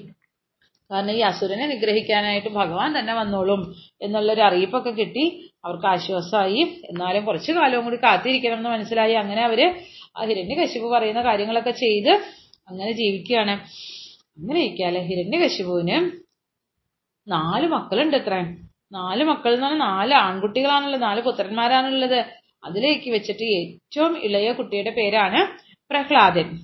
കാരണം 0.91 1.11
ഈ 1.11 1.21
അസുരനെ 1.21 1.65
നിഗ്രഹിക്കാനായിട്ട് 1.67 2.49
ഭഗവാൻ 2.49 2.99
തന്നെ 2.99 3.13
വന്നോളും 3.13 3.61
എന്നുള്ളൊരു 4.01 4.41
അറിയിപ്പൊക്കെ 4.41 4.89
കിട്ടി. 4.89 5.23
അവർക്ക് 5.65 5.85
ആശ്വാസമായി. 5.85 6.61
എന്നാലും 6.89 7.25
കുറച്ചു 7.25 7.51
കാലവും 7.51 7.83
കൂടി 7.83 7.95
കാത്തിരിക്കണം 7.95 8.57
എന്ന് 8.57 8.69
മനസ്സിലായി. 8.69 9.13
അങ്ങനെ 9.13 9.41
അവർ 9.43 9.61
ഹിരണ്യകശിപു 10.23 10.87
പറയുന്ന 10.87 11.21
കാര്യങ്ങളൊക്കെ 11.21 11.71
ചെയ്ത് 11.71 12.09
അങ്ങനെ 12.67 12.91
ജീവിക്കുകയാണ്. 12.91 13.51
അങ്ങനെ 14.37 14.59
ഇരിക്കാല്ലേ 14.59 15.01
ഹിരണ്യകശിപുവിന് 15.01 16.11
നാല് 17.27 17.67
മക്കളുണ്ട് 17.67 18.17
എത്ര 18.17 18.33
നാല് 18.91 19.23
മക്കൾ 19.23 19.53
എന്ന് 19.53 19.65
പറഞ്ഞാൽ 19.65 19.85
നാല് 19.85 20.13
ആൺകുട്ടികളാണുള്ളത് 20.13 21.01
നാല് 21.01 21.21
പുത്രന്മാരാണുള്ളത്. 21.21 22.25
അതിലേക്ക് 22.65 23.09
വെച്ചിട്ട് 23.11 23.43
ഏറ്റവും 23.43 24.17
ഇളയ 24.17 24.51
കുട്ടിയുടെ 24.51 24.89
പേരാണ് 24.89 25.57
പ്രഹ്ലാദൻ. 25.89 26.59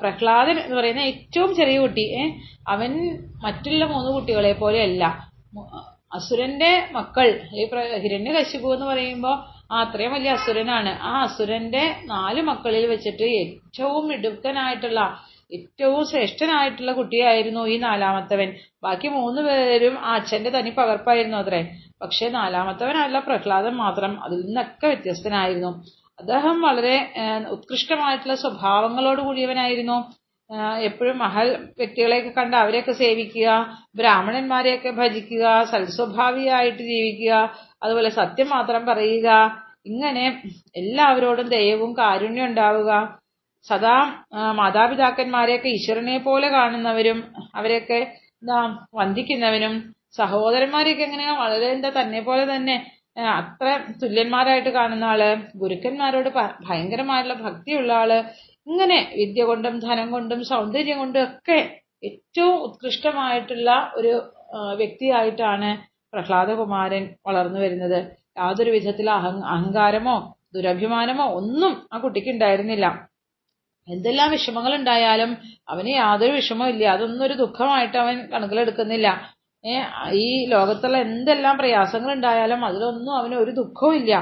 പ്രഹ്ലാദൻ 0.00 0.58
എന്ന് 0.58 0.76
പറയുന്ന 0.76 1.00
ഏറ്റവും 1.00 1.54
ചെറിയ 1.54 1.78
കുട്ടി. 1.78 2.04
അവൻ 2.68 2.92
മറ്റുള്ള 3.42 3.84
മൂന്ന് 3.84 4.10
കുട്ടികളെ 4.12 4.52
പോലെയല്ല 4.52 5.04
അസുരന്റെ 6.14 6.88
മക്കൾ 6.92 7.40
ഈ 7.54 7.64
ഹിരണ്യകശിപു 8.02 8.74
എന്ന് 8.74 8.86
പറയുമ്പോൾ 8.86 9.51
ആ 9.72 9.80
അത്രയും 9.80 10.12
വലിയ 10.12 10.30
അസുരനാണ്. 10.30 10.98
ആ 11.02 11.12
അസുരന്റെ 11.22 11.84
നാല് 12.04 12.42
മക്കളിൽ 12.42 12.86
വെച്ചിട്ട് 12.86 13.26
ഏറ്റവും 13.40 14.08
മിടുക്കനായിട്ടുള്ള 14.08 15.00
ഏറ്റവും 15.56 16.02
ശ്രേഷ്ഠനായിട്ടുള്ള 16.06 16.92
കുട്ടിയായിരുന്നു 16.92 17.62
ഈ 17.66 17.76
നാലാമത്തവൻ. 17.78 18.48
ബാക്കി 18.82 19.08
മൂന്ന് 19.08 19.40
പേരും 19.42 19.98
ആ 19.98 20.12
അച്ഛന്റെ 20.14 20.50
തനി 20.50 20.70
പകർപ്പായിരുന്നു 20.70 21.36
അത്രേ. 21.36 21.60
പക്ഷെ 22.02 22.28
നാലാമത്തവനല്ല 22.28 23.18
പ്രഹ്ലാദൻ 23.18 23.74
മാത്രം 23.74 24.24
അതിൽ 24.24 24.40
നിന്നൊക്കെ 24.46 24.86
വ്യത്യസ്തനായിരുന്നു. 24.86 25.72
അദ്ദേഹം 26.18 26.56
വളരെ 26.60 26.96
ഉത്കൃഷ്ടമായിട്ടുള്ള 27.50 28.34
സ്വഭാവങ്ങളോട് 28.34 29.20
കൂടിയവനായിരുന്നു. 29.20 29.98
എപ്പോഴും 30.88 31.18
മഹൽ 31.18 31.48
വ്യക്തികളെയൊക്കെ 31.78 32.30
കണ്ട് 32.30 32.56
അവരെയൊക്കെ 32.56 32.92
സേവിക്കുക 32.92 33.50
ബ്രാഹ്മണന്മാരെയൊക്കെ 33.96 34.90
ഭജിക്കുക 34.90 35.44
സൽസ്വഭാവിയായിട്ട് 35.70 36.82
ജീവിക്കുക 36.90 37.34
അതുപോലെ 37.82 38.10
സത്യം 38.18 38.48
മാത്രം 38.48 38.82
പറയുക 38.86 39.28
ഇങ്ങനെ 39.86 40.24
എല്ലാവരോടും 40.76 41.46
ദയവും 41.48 41.90
കാരുണ്യം 41.96 42.46
ഉണ്ടാവുക. 42.48 42.90
സദാ 43.66 43.96
മാതാപിതാക്കന്മാരെയൊക്കെ 44.58 45.68
ഈശ്വരനെ 45.68 46.16
പോലെ 46.24 46.48
കാണുന്നവരും 46.48 47.18
അവരെയൊക്കെ 47.54 47.98
എന്താ 48.36 48.58
വന്ദിക്കുന്നവനും 48.94 49.74
സഹോദരന്മാരെയൊക്കെ 50.18 51.04
എങ്ങനെ 51.08 51.26
വളരെ 51.42 51.68
എന്താ 51.74 51.90
തന്നെ 51.98 52.20
പോലെ 52.20 52.44
തന്നെ 52.46 52.76
അത്ര 53.34 53.68
തുല്യന്മാരായിട്ട് 54.02 54.70
കാണുന്ന 54.70 55.04
ആൾ 55.04 55.22
ഗുരുക്കന്മാരോട് 55.60 56.28
ഭയങ്കരമായിട്ടുള്ള 56.66 57.36
ഭക്തിയുള്ള 57.44 57.92
ആൾ 58.00 58.10
ഇങ്ങനെ 58.66 58.98
വിദ്യ 59.20 59.42
കൊണ്ടും 59.44 59.74
ധനം 59.78 60.08
കൊണ്ടും 60.10 60.40
സൗന്ദര്യം 60.50 60.98
കൊണ്ടും 60.98 61.22
ഒക്കെ 61.26 61.58
ഏറ്റവും 62.02 62.54
ഉത്കൃഷ്ടമായിട്ടുള്ള 62.66 63.70
ഒരു 63.96 64.12
വ്യക്തിയായിട്ടാണ് 64.80 65.70
പ്രഹ്ലാദകുമാരൻ 66.12 67.04
വളർന്നു 67.26 67.60
വരുന്നത്. 67.60 67.98
യാതൊരു 68.38 68.70
വിധത്തിൽ 68.70 69.10
അഹങ് 69.10 69.44
അഹങ്കാരമോ 69.54 70.16
ദുരഭിമാനമോ 70.54 71.26
ഒന്നും 71.38 71.72
ആ 71.92 71.98
കുട്ടിക്ക് 71.98 72.30
ഉണ്ടായിരുന്നില്ല. 72.30 72.86
എന്തെല്ലാം 73.88 74.30
വിഷമങ്ങൾ 74.30 74.74
ഉണ്ടായാലും 74.74 75.30
അവന് 75.68 75.92
യാതൊരു 75.94 76.32
വിഷമവും 76.32 76.70
ഇല്ല. 76.74 76.84
അതൊന്നും 76.94 77.24
ഒരു 77.24 77.34
ദുഃഖമായിട്ട് 77.34 77.96
അവൻ 77.98 78.16
കണക്കിലെടുക്കുന്നില്ല. 78.32 79.08
ഈ 80.20 80.26
ലോകത്തുള്ള 80.52 80.96
എന്തെല്ലാം 81.06 81.54
പ്രയാസങ്ങൾ 81.58 82.12
ഉണ്ടായാലും 82.12 82.60
അതിലൊന്നും 82.64 83.14
അവന് 83.18 83.34
ഒരു 83.34 83.50
ദുഃഖവും 83.60 83.94
ഇല്ല. 83.94 84.12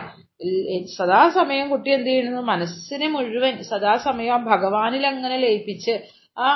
സദാസമയം 0.96 1.66
കുട്ടി 1.70 1.90
എന്ത് 1.90 2.08
ചെയ്യുന്നു? 2.10 2.40
മനസ്സിനെ 2.50 3.08
മുഴുവൻ 3.08 3.54
സദാസമയം 3.70 4.44
ഭഗവാനിൽ 4.44 5.04
അങ്ങനെ 5.06 5.36
ലയിപ്പിച്ച് 5.44 5.94
ആ, 6.36 6.46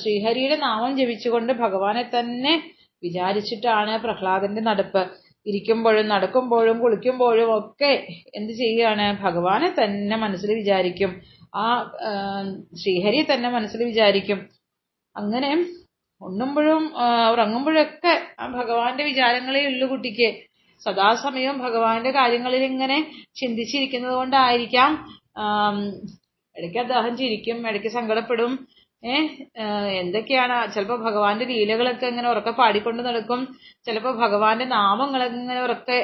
ശ്രീഹരിയുടെ 0.00 0.56
നാമം 0.64 0.92
ജപിച്ചുകൊണ്ട് 0.98 1.52
ഭഗവാനെ 1.60 2.02
തന്നെ 2.16 2.54
വിചാരിച്ചിട്ടാണ് 3.02 3.92
പ്രഹ്ലാദന്റെ 4.04 4.60
നടപ്പ്. 4.60 5.02
ഇരിക്കുമ്പോഴും 5.46 6.08
നടക്കുമ്പോഴും 6.08 6.80
കുളിക്കുമ്പോഴും 6.80 7.58
ഒക്കെ 7.58 7.92
എന്ത് 8.34 8.52
ചെയ്യുകയാണ്? 8.52 9.06
ഭഗവാനെ 9.22 9.68
തന്നെ 9.78 10.16
മനസ്സിൽ 10.16 10.50
വിചാരിക്കും. 10.54 11.12
ആ 11.54 11.64
ശ്രീഹരിയെ 12.82 13.24
തന്നെ 13.34 13.48
മനസ്സിൽ 13.48 13.80
വിചാരിക്കും. 13.84 14.40
അങ്ങനെ 15.16 15.50
ഉണ്ണുമ്പോഴും 16.20 16.82
ഉറങ്ങുമ്പോഴൊക്കെ 17.32 18.12
ആ 18.40 18.46
ഭഗവാന്റെ 18.58 19.04
വിചാരങ്ങളെ 19.04 19.66
ഉള്ളൂ 19.66 19.86
കുട്ടിക്ക്. 19.86 20.28
സദാസമയം 20.82 21.56
ഭഗവാന്റെ 21.58 22.10
കാര്യങ്ങളിൽ 22.10 22.62
ഇങ്ങനെ 22.64 22.98
ചിന്തിച്ചിരിക്കുന്നത് 23.40 24.14
കൊണ്ടായിരിക്കാം 24.14 24.92
ഇടയ്ക്ക് 26.56 26.78
അദ്ദേഹം 26.78 27.16
ചിരിക്കും 27.16 27.68
ഇടയ്ക്ക് 27.68 27.88
സങ്കടപ്പെടും. 27.88 28.52
എന്തൊക്കെയാണ്? 30.00 30.56
ചിലപ്പോൾ 30.74 30.98
ഭഗവാന്റെ 31.06 31.44
ലീലകളൊക്കെ 31.50 32.06
ഇങ്ങനെ 32.12 32.28
ഉറക്കെ 32.32 32.52
പാടിക്കൊണ്ട് 32.60 33.02
നടക്കും. 33.08 33.40
ചിലപ്പോൾ 33.86 34.14
ഭഗവാന്റെ 34.24 34.66
നാമങ്ങളൊക്കെ 34.76 35.38
ഇങ്ങനെ 35.42 35.60
ഉറക്കെ 35.66 35.98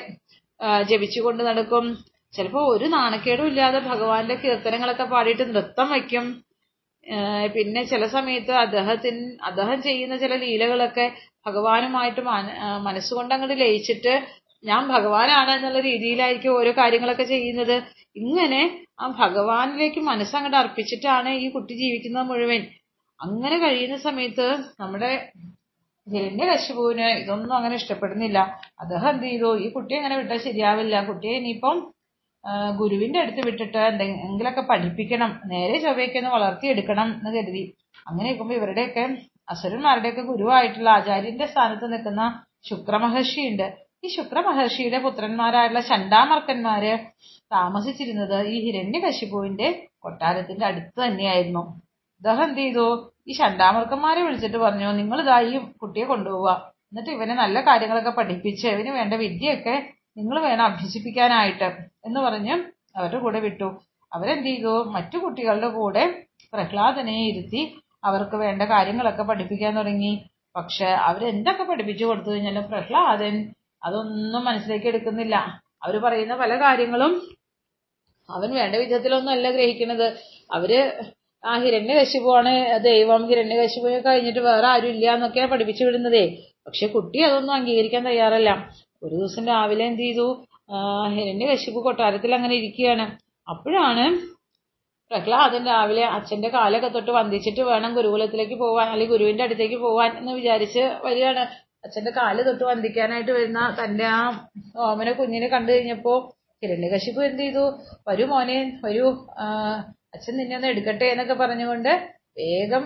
ജപിച്ചുകൊണ്ട് 0.90 1.42
നടക്കും. 1.48 1.86
ചിലപ്പോൾ 2.34 2.64
ഒരു 2.74 2.86
നാണക്കേടും 2.96 3.48
ഇല്ലാതെ 3.50 3.78
ഭഗവാന്റെ 3.90 4.34
കീർത്തനങ്ങളൊക്കെ 4.42 5.06
പാടിയിട്ട് 5.12 5.44
നൃത്തം 5.54 5.88
വയ്ക്കും. 5.94 6.26
പിന്നെ 7.54 7.82
ചില 7.90 8.04
സമയത്ത് 8.14 8.52
അദ്ദേഹത്തിന് 8.62 9.20
അദ്ദേഹം 9.48 9.78
ചെയ്യുന്ന 9.82 10.14
ചില 10.22 10.34
ലീലകളൊക്കെ 10.44 11.06
ഭഗവാനുമായിട്ട് 11.46 12.22
മനസ്സുകൊണ്ട് 12.88 13.32
അങ്ങോട്ട് 13.34 13.56
ലയിച്ചിട്ട് 13.62 14.14
ഞാൻ 14.64 14.82
ഭഗവാനാണ് 14.94 15.50
എന്നുള്ള 15.56 15.80
രീതിയിലായിരിക്കും 15.90 16.52
ഓരോ 16.60 16.70
കാര്യങ്ങളൊക്കെ 16.80 17.26
ചെയ്യുന്നത്. 17.34 17.76
ഇങ്ങനെ 18.22 18.60
ആ 19.00 19.06
ഭഗവാനിലേക്ക് 19.22 20.00
മനസ്സങ്ങോട്ട് 20.10 20.58
അർപ്പിച്ചിട്ടാണ് 20.62 21.30
ഈ 21.44 21.46
കുട്ടി 21.56 21.74
ജീവിക്കുന്നത് 21.82 22.26
മുഴുവൻ. 22.30 22.62
അങ്ങനെ 23.20 23.58
കഴിയുന്ന 23.58 23.96
സമയത്ത് 23.96 24.64
നമ്മുടെ 24.80 25.30
ഹിരണ്യകശിപുവിന് 26.12 27.02
ഇതൊന്നും 27.02 27.56
അങ്ങനെ 27.56 27.74
ഇഷ്ടപ്പെടുന്നില്ല. 27.74 28.38
അദ്ദേഹം 28.80 29.10
എന്ത് 29.10 29.26
ചെയ്തു? 29.26 29.58
ഈ 29.58 29.72
കുട്ടിയെ 29.72 29.98
അങ്ങനെ 29.98 30.16
വിട്ടാൽ 30.16 30.36
ശരിയാവില്ല. 30.36 31.06
കുട്ടിയെ 31.06 31.36
ഇനിയിപ്പം 31.38 31.92
ഗുരുവിന്റെ 32.76 33.18
അടുത്ത് 33.20 33.46
വിട്ടിട്ട് 33.46 33.78
എന്തെങ്കിലുമൊക്കെ 33.78 34.60
പഠിപ്പിക്കണം. 34.60 35.40
നേരെ 35.46 35.78
ചൊവ്വയൊക്കെ 35.78 36.18
ഒന്ന് 36.18 36.30
വളർത്തിയെടുക്കണം 36.30 37.06
എന്ന് 37.06 37.30
കരുതി. 37.36 37.74
അങ്ങനെ 38.08 38.28
ഇരിക്കുമ്പോ 38.28 38.54
ഇവരുടെയൊക്കെ 38.54 39.16
അസുരന്മാരുടെയൊക്കെ 39.50 40.22
ഗുരുവായിട്ടുള്ള 40.22 40.90
ആചാര്യന്റെ 40.90 41.46
സ്ഥാനത്ത് 41.46 41.92
നിൽക്കുന്ന 41.92 42.44
ശുക്രമഹർഷിയുണ്ട് 42.68 43.76
ഈ 44.04 44.08
ശുക്രമഹർഷിയുടെ 44.16 44.98
പുത്രന്മാരായുള്ള 44.98 45.80
ചണ്ടാമർക്കന്മാര് 45.80 46.98
താമസിച്ചിരുന്നത് 47.52 48.46
ഈ 48.46 48.56
ഹിരണ്യകശിപുവിന്റെ 48.66 49.86
കൊട്ടാരത്തിന്റെ 49.98 50.66
അടുത്ത് 50.66 51.06
തന്നെയായിരുന്നു. 51.06 51.85
അദ്ദേഹം 52.26 52.48
എന്ത് 52.48 52.60
ചെയ്തു 52.60 52.84
ഈ 53.28 53.32
ശണ്ടാമർക്കന്മാരെ 53.32 54.22
വിളിച്ചിട്ട് 54.22 54.56
പറഞ്ഞു 54.56 54.92
നിങ്ങൾ 54.92 55.20
ഇതാ 55.20 55.40
ഈ 55.40 55.58
കുട്ടിയെ 55.58 56.04
കൊണ്ടുപോവുക 56.04 56.52
എന്നിട്ട് 56.88 57.10
ഇവനെ 57.10 57.34
നല്ല 57.34 57.60
കാര്യങ്ങളൊക്കെ 57.60 58.10
പഠിപ്പിച്ച് 58.10 58.66
ഇവന് 58.68 58.88
വേണ്ട 58.88 59.14
വിദ്യയൊക്കെ 59.14 59.74
നിങ്ങൾ 60.16 60.40
വേണം 60.40 60.64
അഭ്യസിപ്പിക്കാനായിട്ട്. 60.64 61.64
എന്ന് 62.04 62.20
പറഞ്ഞ് 62.20 62.54
അവരുടെ 62.96 63.18
കൂടെ 63.18 63.40
വിട്ടു. 63.40 63.68
അവരെന്ത് 64.12 64.46
ചെയ്തു 64.46 64.84
മറ്റു 64.84 65.18
കുട്ടികളുടെ 65.18 65.68
കൂടെ 65.68 66.24
പ്രഹ്ലാദനെ 66.52 67.16
ഇരുത്തി 67.28 67.62
അവർക്ക് 68.04 68.36
വേണ്ട 68.36 68.62
കാര്യങ്ങളൊക്കെ 68.62 69.22
പഠിപ്പിക്കാൻ 69.22 69.76
തുടങ്ങി. 69.76 70.12
പക്ഷെ 70.56 70.86
അവരെന്തൊക്കെ 70.86 71.64
പഠിപ്പിച്ചു 71.64 72.04
കൊടുത്തു 72.04 72.30
കഴിഞ്ഞാലും 72.30 72.70
പ്രഹ്ലാദൻ 72.70 73.36
അതൊന്നും 73.84 74.44
മനസ്സിലേക്ക് 74.44 74.86
എടുക്കുന്നില്ല. 74.86 75.36
അവർ 75.84 75.96
പറയുന്ന 75.98 76.36
പല 76.36 76.56
കാര്യങ്ങളും 76.60 77.12
അവൻ 78.30 78.54
വേണ്ട 78.54 78.76
വിധത്തിലൊന്നും 78.76 79.32
അല്ല 79.32 79.50
ഗ്രഹിക്കുന്നത് 79.50 80.06
അവർ 80.54 80.72
ആ 81.46 81.58
ഹിരണ്യകശിപുവാണ് 81.62 82.52
ദൈവം 82.84 83.28
ഹിരണ്യകശിപുവിനെ 83.28 83.98
കഴിഞ്ഞിട്ട് 83.98 84.38
വേറെ 84.38 84.66
ആരും 84.66 84.88
ഇല്ല 84.88 85.14
എന്നൊക്കെയാണ് 85.14 85.50
പഠിപ്പിച്ചു 85.50 85.84
വിടുന്നതേ. 85.84 86.24
പക്ഷെ 86.66 86.86
കുട്ടി 86.86 87.18
അതൊന്നും 87.18 87.54
അംഗീകരിക്കാൻ 87.54 88.04
തയ്യാറല്ല. 88.04 88.50
ഒരു 89.02 89.14
ദിവസം 89.14 89.46
രാവിലെ 89.46 89.84
എന്ത് 89.84 90.02
ചെയ്തു? 90.02 90.26
ഹിരണ്യ 90.70 91.14
ഹിരണ്യകശിപു 91.16 91.80
കൊട്ടാരത്തിൽ 91.80 92.34
അങ്ങനെ 92.34 92.54
ഇരിക്കുകയാണ്. 92.54 93.06
അപ്പോഴാണ് 93.50 94.04
പ്രഹ്ലാദൻ 95.10 95.64
രാവിലെ 95.66 96.04
അച്ഛന്റെ 96.04 96.48
കാലൊക്കെ 96.48 96.88
തൊട്ട് 96.88 97.10
വന്ദിച്ചിട്ട് 97.10 97.60
വേണം 97.60 97.94
ഗുരുകുലത്തിലേക്ക് 97.94 98.54
പോവാൻ 98.54 98.88
അല്ലെങ്കിൽ 98.88 99.14
ഗുരുവിന്റെ 99.14 99.44
അടുത്തേക്ക് 99.44 99.76
പോവാൻ 99.76 100.18
എന്ന് 100.18 100.32
വിചാരിച്ച് 100.32 100.78
വരികയാണ്. 101.04 101.44
അച്ഛന്റെ 101.84 102.10
കാൽ 102.10 102.42
തൊട്ട് 102.42 102.64
വന്ദിക്കാനായിട്ട് 102.64 103.32
വരുന്ന 103.32 103.76
തന്റെ 103.84 104.04
ആ 104.04 104.48
ഓമന 104.78 105.12
കുഞ്ഞിനെ 105.12 105.48
കണ്ടു 105.48 105.72
കഴിഞ്ഞപ്പോ 105.72 106.14
ഹിരണ്യകശിപു 106.62 107.20
എന്ത് 107.20 107.42
ചെയ്തു? 107.42 107.64
വരൂ 108.08 108.26
മോനെ 108.26 108.80
വരൂ. 108.84 109.08
അച്ഛൻ 110.16 110.36
നിന്നെ 110.40 110.56
ഒന്ന് 110.58 110.68
എടുക്കട്ടെ 110.74 111.06
എന്നൊക്കെ 111.14 111.36
പറഞ്ഞുകൊണ്ട് 111.42 111.92
വേഗം 112.40 112.84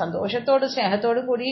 സന്തോഷത്തോടും 0.00 0.70
സ്നേഹത്തോടും 0.74 1.24
കൂടി 1.30 1.48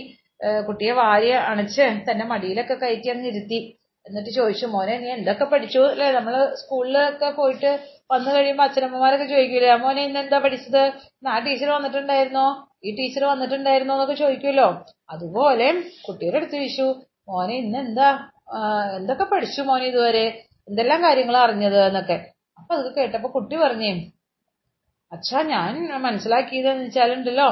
കുട്ടിയെ 0.67 0.93
വാരി 1.01 1.31
അണച്ച് 1.51 1.87
തന്റെ 2.09 2.25
മടിയിലൊക്കെ 2.33 2.75
കയറ്റി 2.83 3.09
അങ്ങ് 3.15 3.27
ഇരുത്തി. 3.33 3.59
എന്നിട്ട് 4.07 4.31
ചോദിച്ചു 4.37 4.67
മോനെ 4.75 4.95
നീ 5.03 5.09
എന്തൊക്കെ 5.17 5.47
പഠിച്ചു? 5.53 5.81
അല്ലെ 5.93 6.07
നമ്മൾ 6.17 6.35
സ്കൂളിലൊക്കെ 6.61 7.29
പോയിട്ട് 7.39 7.71
വന്നു 8.13 8.31
കഴിയുമ്പോ 8.35 8.65
അച്ഛനമ്മമാരൊക്കെ 8.67 9.27
ചോദിക്കൂലേ 9.33 9.75
മോനെ 9.83 10.03
ഇന്ന് 10.09 10.21
എന്താ 10.25 10.39
പഠിച്ചത്? 10.45 10.83
ആ 11.33 11.37
ടീച്ചർ 11.47 11.69
വന്നിട്ടുണ്ടായിരുന്നോ? 11.77 12.47
ഈ 12.87 12.91
ടീച്ചർ 13.01 13.25
വന്നിട്ടുണ്ടായിരുന്നോ? 13.33 13.95
എന്നൊക്കെ 13.97 14.17
ചോദിക്കുമല്ലോ 14.23 14.69
അതുപോലെ 15.15 15.69
കുട്ടിയുടെ 16.07 16.39
അടുത്ത് 16.41 16.59
വിഷു 16.65 16.87
മോനെ 17.31 17.57
ഇന്ന് 17.65 17.81
എന്താ 17.87 18.09
എന്തൊക്കെ 19.01 19.27
പഠിച്ചു 19.35 19.61
മോനെ 19.69 19.87
ഇതുവരെ? 19.93 20.27
എന്തെല്ലാം 20.71 21.01
കാര്യങ്ങൾ 21.07 21.37
അറിഞ്ഞത്? 21.45 21.81
എന്നൊക്കെ. 21.91 22.19
അപ്പൊ 22.61 22.73
അത് 22.81 22.89
കേട്ടപ്പോ 22.97 23.31
കുട്ടി 23.37 23.57
പറഞ്ഞേ 23.65 23.93
അച്ഛാ 25.13 25.39
ഞാൻ 25.55 25.75
മനസ്സിലാക്കിയതെന്ന് 26.07 26.85
വെച്ചാലുണ്ടല്ലോ 26.87 27.49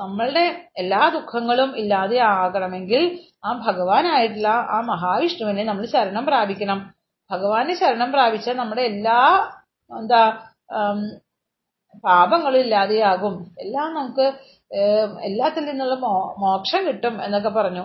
നമ്മളുടെ 0.00 0.44
എല്ലാ 0.82 1.00
ദുഃഖങ്ങളും 1.16 1.70
ഇല്ലാതെ 1.80 2.18
ആകണമെങ്കിൽ 2.34 3.02
ആ 3.46 3.50
ഭഗവാനായിട്ടുള്ള 3.66 4.52
ആ 4.74 4.78
മഹാവിഷ്ണുവിനെ 4.92 5.64
നമ്മൾ 5.64 5.84
ശരണം 5.94 6.24
പ്രാപിക്കണം. 6.30 6.78
ഭഗവാനെ 7.30 7.74
ശരണം 7.80 8.10
പ്രാപിച്ചാൽ 8.14 8.56
നമ്മുടെ 8.56 8.82
എല്ലാ 8.92 9.18
എന്താ 9.90 10.22
പാപങ്ങളും 12.04 12.60
ഇല്ലാതെയാകും. 12.64 13.34
എല്ലാം 13.64 13.88
നമുക്ക് 13.94 14.26
എല്ലാത്തിൽ 15.28 15.62
നിന്നുള്ള 15.64 15.94
മോക്ഷം 16.44 16.82
കിട്ടും 16.88 17.14
എന്നൊക്കെ 17.24 17.50
പറഞ്ഞു. 17.58 17.84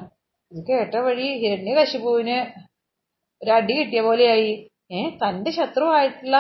ഇത് 0.52 0.62
കേട്ട 0.70 0.96
വഴി 1.08 1.28
ഹിരണ്യകശിപുവിന് 1.42 2.38
ഒരു 3.42 3.52
അടി 3.58 3.74
കിട്ടിയ 3.80 4.02
പോലെയായി. 4.02 4.52
ഏഹ് 4.92 5.12
തന്റെ 5.24 5.52
ശത്രുവായിട്ടുള്ള 5.58 6.38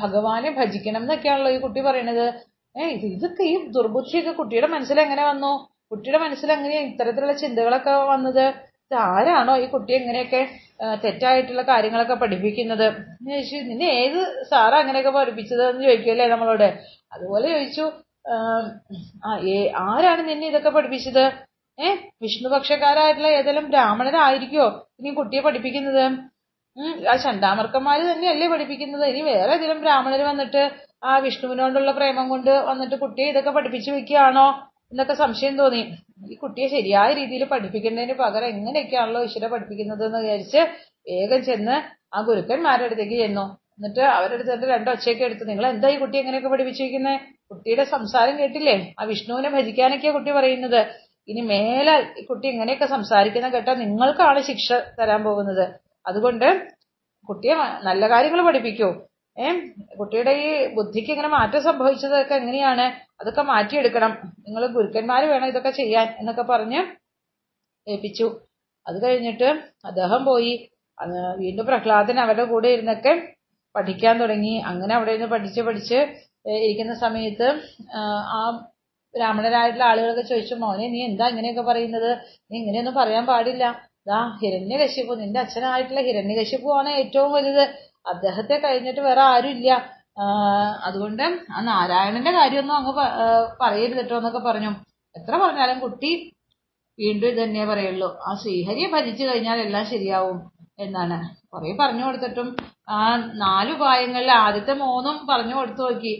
ഭഗവാനെ 0.00 0.50
ഭജിക്കണം 0.58 1.02
എന്നൊക്കെയാണല്ലോ 1.04 1.50
ഈ 1.56 1.58
കുട്ടി 1.64 1.80
പറയണത്. 1.88 2.26
ഏ 2.76 2.84
ഇത് 2.96 3.06
ഇതൊക്കെ 3.16 3.42
ഈ 3.52 3.56
ദുർബുദ്ധിയൊക്കെ 3.76 4.32
കുട്ടിയുടെ 4.40 4.68
മനസ്സിൽ 4.74 4.98
എങ്ങനെ 5.04 5.24
വന്നു? 5.30 5.52
കുട്ടിയുടെ 5.92 6.18
മനസ്സിൽ 6.24 6.48
എങ്ങനെയാ 6.56 6.80
ഇത്തരത്തിലുള്ള 6.90 7.34
ചിന്തകളൊക്കെ 7.42 7.92
വന്നത്? 8.12 8.44
ഇത് 8.86 8.96
ആരാണോ 9.10 9.54
ഈ 9.62 9.66
കുട്ടി 9.74 9.92
ഇങ്ങനെയൊക്കെ 10.00 10.40
തെറ്റായിട്ടുള്ള 11.04 11.62
കാര്യങ്ങളൊക്കെ 11.70 12.16
പഠിപ്പിക്കുന്നത്? 12.22 12.86
ചോദിച്ചു 13.28 13.56
നിന്നെ 13.70 13.88
ഏത് 14.02 14.18
സാറാ 14.50 14.76
അങ്ങനെയൊക്കെ 14.82 15.12
പഠിപ്പിച്ചത്? 15.18 15.64
എന്ന് 15.70 15.82
ചോദിക്കുമല്ലേ 15.88 16.26
നമ്മളോട്. 16.34 16.68
അതുപോലെ 17.14 17.48
ചോദിച്ചു 17.54 17.84
ആരാണ് 19.86 20.22
നിന്നെ 20.28 20.46
ഇതൊക്കെ 20.52 20.70
പഠിപ്പിച്ചത്? 20.76 21.24
ഏഹ് 21.78 21.98
വിഷ്ണുപക്ഷക്കാരായിട്ടുള്ള 22.24 23.28
ഏതെങ്കിലും 23.38 23.66
ബ്രാഹ്മണരായിരിക്കോ 23.72 24.66
ഇനി 25.00 25.10
കുട്ടിയെ 25.18 25.42
പഠിപ്പിക്കുന്നത്? 25.46 26.04
ആ 27.10 27.16
ചണ്ടാമർക്കന്മാര് 27.16 28.02
തന്നെയല്ലേ 28.10 28.46
പഠിപ്പിക്കുന്നത്? 28.52 29.04
ഇനി 29.12 29.20
വേറെ 29.30 29.52
ഏതെങ്കിലും 29.54 29.78
ബ്രാഹ്മണര് 29.84 30.24
വന്നിട്ട് 30.30 30.62
ആ 31.10 31.12
വിഷ്ണുവിനോടുള്ള 31.18 31.90
പ്രേമം 31.98 32.26
കൊണ്ട് 32.32 32.50
വന്നിട്ട് 32.70 32.96
കുട്ടിയെ 33.02 33.28
ഇതൊക്കെ 33.32 33.52
പഠിപ്പിച്ചു 33.56 33.90
വെക്കുകയാണോ 33.96 34.46
എന്നൊക്കെ 34.92 35.14
സംശയം 35.22 35.54
തോന്നി. 35.60 35.82
ഈ 36.32 36.34
കുട്ടിയെ 36.42 36.66
ശരിയായ 36.74 37.08
രീതിയിൽ 37.20 37.44
പഠിപ്പിക്കുന്നതിന് 37.52 38.14
പകരം 38.22 38.48
എങ്ങനെയൊക്കെയാണല്ലോ 38.54 39.22
ഈശ്വര 39.28 39.46
പഠിപ്പിക്കുന്നത് 39.54 40.04
എന്ന് 40.08 40.18
വിചാരിച്ച് 40.24 40.60
വേഗം 41.10 41.40
ചെന്ന് 41.48 41.76
ആ 42.14 42.20
ഗുരുക്കന്മാരുടെ 42.28 42.86
അടുത്തേക്ക് 42.88 43.16
ചെന്നു. 43.22 43.44
എന്നിട്ട് 43.78 44.02
അവരുടെ 44.16 44.44
അടുത്ത് 44.52 44.68
രണ്ടൊച്ചയൊക്കെ 44.74 45.24
എടുത്ത് 45.24 45.44
നിങ്ങൾ 45.48 45.64
എന്താ 45.66 45.88
ഈ 45.94 45.96
കുട്ടി 46.02 46.16
എങ്ങനെയൊക്കെ 46.20 46.48
പഠിപ്പിച്ചിരിക്കുന്നത് 46.48 47.18
കുട്ടിയുടെ 47.50 47.84
സംസാരം 47.94 48.34
കേട്ടില്ലേ? 48.42 48.76
ആ 49.00 49.04
വിഷ്ണുവിനെ 49.10 49.50
ഭജിക്കാനൊക്കെയാ 49.56 50.12
കുട്ടി 50.12 50.30
പറയുന്നത്. 50.38 50.80
ഇനി 51.28 51.42
മേലെ 51.50 51.94
ഈ 52.20 52.24
കുട്ടി 52.30 52.46
ഇങ്ങനെയൊക്കെ 52.54 52.86
സംസാരിക്കുന്ന 52.94 53.48
കേട്ടാൽ 53.48 53.76
നിങ്ങൾക്കാണ് 53.84 54.40
ശിക്ഷ 54.50 54.68
തരാൻ 55.00 55.20
പോകുന്നത്. 55.24 55.64
അതുകൊണ്ട് 56.06 56.68
കുട്ടിയെ 57.28 57.54
നല്ല 57.82 58.08
കാര്യങ്ങൾ 58.08 58.46
പഠിപ്പിക്കൂ. 58.46 58.88
ഏ? 59.38 59.68
കുട്ടിയുടെ 60.00 60.30
ഈ 60.30 60.74
ബുദ്ധിക്ക് 60.74 61.10
ഇങ്ങനെ 61.10 61.28
മാറ്റം 61.28 61.62
സംഭവിച്ചതൊക്കെ 61.62 62.34
എങ്ങനെയാണ്? 62.34 62.84
അതൊക്കെ 63.20 63.42
മാറ്റിയെടുക്കണം. 63.42 64.12
നിങ്ങൾ 64.38 64.66
ഗുരുക്കന്മാർ 64.66 65.24
വേണം 65.24 65.46
ഇതൊക്കെ 65.46 65.70
ചെയ്യാൻ 65.70 66.16
എന്നൊക്കെ 66.18 66.42
പറഞ്ഞ് 66.42 66.80
ഏൽപ്പിച്ചു. 67.88 68.40
അത് 68.86 69.02
കഴിഞ്ഞിട്ട് 69.02 69.44
അദ്ദേഹം 69.84 70.24
പോയി. 70.24 70.70
വീണ്ടും 71.36 71.66
പ്രഹ്ലാദൻ 71.66 72.20
അവരുടെ 72.20 72.44
കൂടെ 72.44 72.68
ഇരുന്നൊക്കെ 72.68 73.34
പഠിക്കാൻ 73.76 74.18
തുടങ്ങി. 74.18 74.56
അങ്ങനെ 74.66 74.94
അവിടെ 74.94 75.10
ഇരുന്ന് 75.12 75.28
പഠിച്ച് 75.28 75.60
പഠിച്ച് 75.60 75.94
ഇരിക്കുന്ന 76.48 76.94
സമയത്ത് 76.94 77.60
ആ 78.36 78.66
ബ്രാഹ്മണരായിട്ടുള്ള 79.14 79.84
ആളുകളൊക്കെ 79.84 80.22
ചോദിച്ചു 80.22 80.54
മോനെ 80.54 80.88
നീ 80.88 81.04
എന്താ 81.04 81.28
ഇങ്ങനെയൊക്കെ 81.28 81.62
പറയുന്നത്? 81.62 82.18
നീ 82.50 82.58
ഇങ്ങനെയൊന്നും 82.58 82.94
പറയാൻ 82.94 83.26
പാടില്ല. 83.26 83.85
ദാ 84.08 84.38
ഹിരണ്യകശിപു 84.42 85.14
നിന്റെ 85.14 85.40
അച്ഛനായിട്ടുള്ള 85.40 86.00
ഹിരണ്യകശിപു 86.00 86.78
ആണ് 86.78 86.88
ഏറ്റവും 86.88 87.32
വലുത്. 87.32 87.64
അദ്ദേഹത്തെ 88.08 88.60
കഴിഞ്ഞിട്ട് 88.64 89.00
വേറെ 89.00 89.20
ആരുമില്ല. 89.20 89.70
അതുകൊണ്ട് 90.84 91.22
ആ 91.50 91.60
നാരായണന്റെ 91.60 92.30
കാര്യമൊന്നും 92.30 92.76
അങ്ങ് 92.76 92.92
പറയരുത് 93.60 93.96
കേട്ടോ 93.96 94.16
എന്നൊക്കെ 94.16 94.38
പറഞ്ഞു. 94.38 94.70
എത്ര 95.14 95.36
പറഞ്ഞാലും 95.36 95.78
കുട്ടി 95.80 96.32
വീണ്ടും 96.98 97.28
ഇത് 97.28 97.42
തന്നെ 97.42 97.64
പറയുള്ളൂ. 97.66 98.18
ആ 98.26 98.34
ശ്രീഹരിയെ 98.34 98.88
ഭജിച്ചു 98.92 99.24
കഴിഞ്ഞാൽ 99.24 99.58
എല്ലാം 99.60 99.86
ശരിയാവും 99.86 100.52
എന്നാണ്. 100.78 101.36
കുറെ 101.52 101.76
പറഞ്ഞു 101.80 102.04
കൊടുത്തിട്ടും 102.04 102.56
ആ 102.88 103.16
നാല് 103.16 103.72
ഉപായങ്ങളിൽ 103.72 104.30
ആദ്യത്തെ 104.32 104.72
മൂന്നും 104.72 105.26
പറഞ്ഞു 105.26 105.54
കൊടുത്തു 105.56 105.82
നോക്കി. 105.82 106.14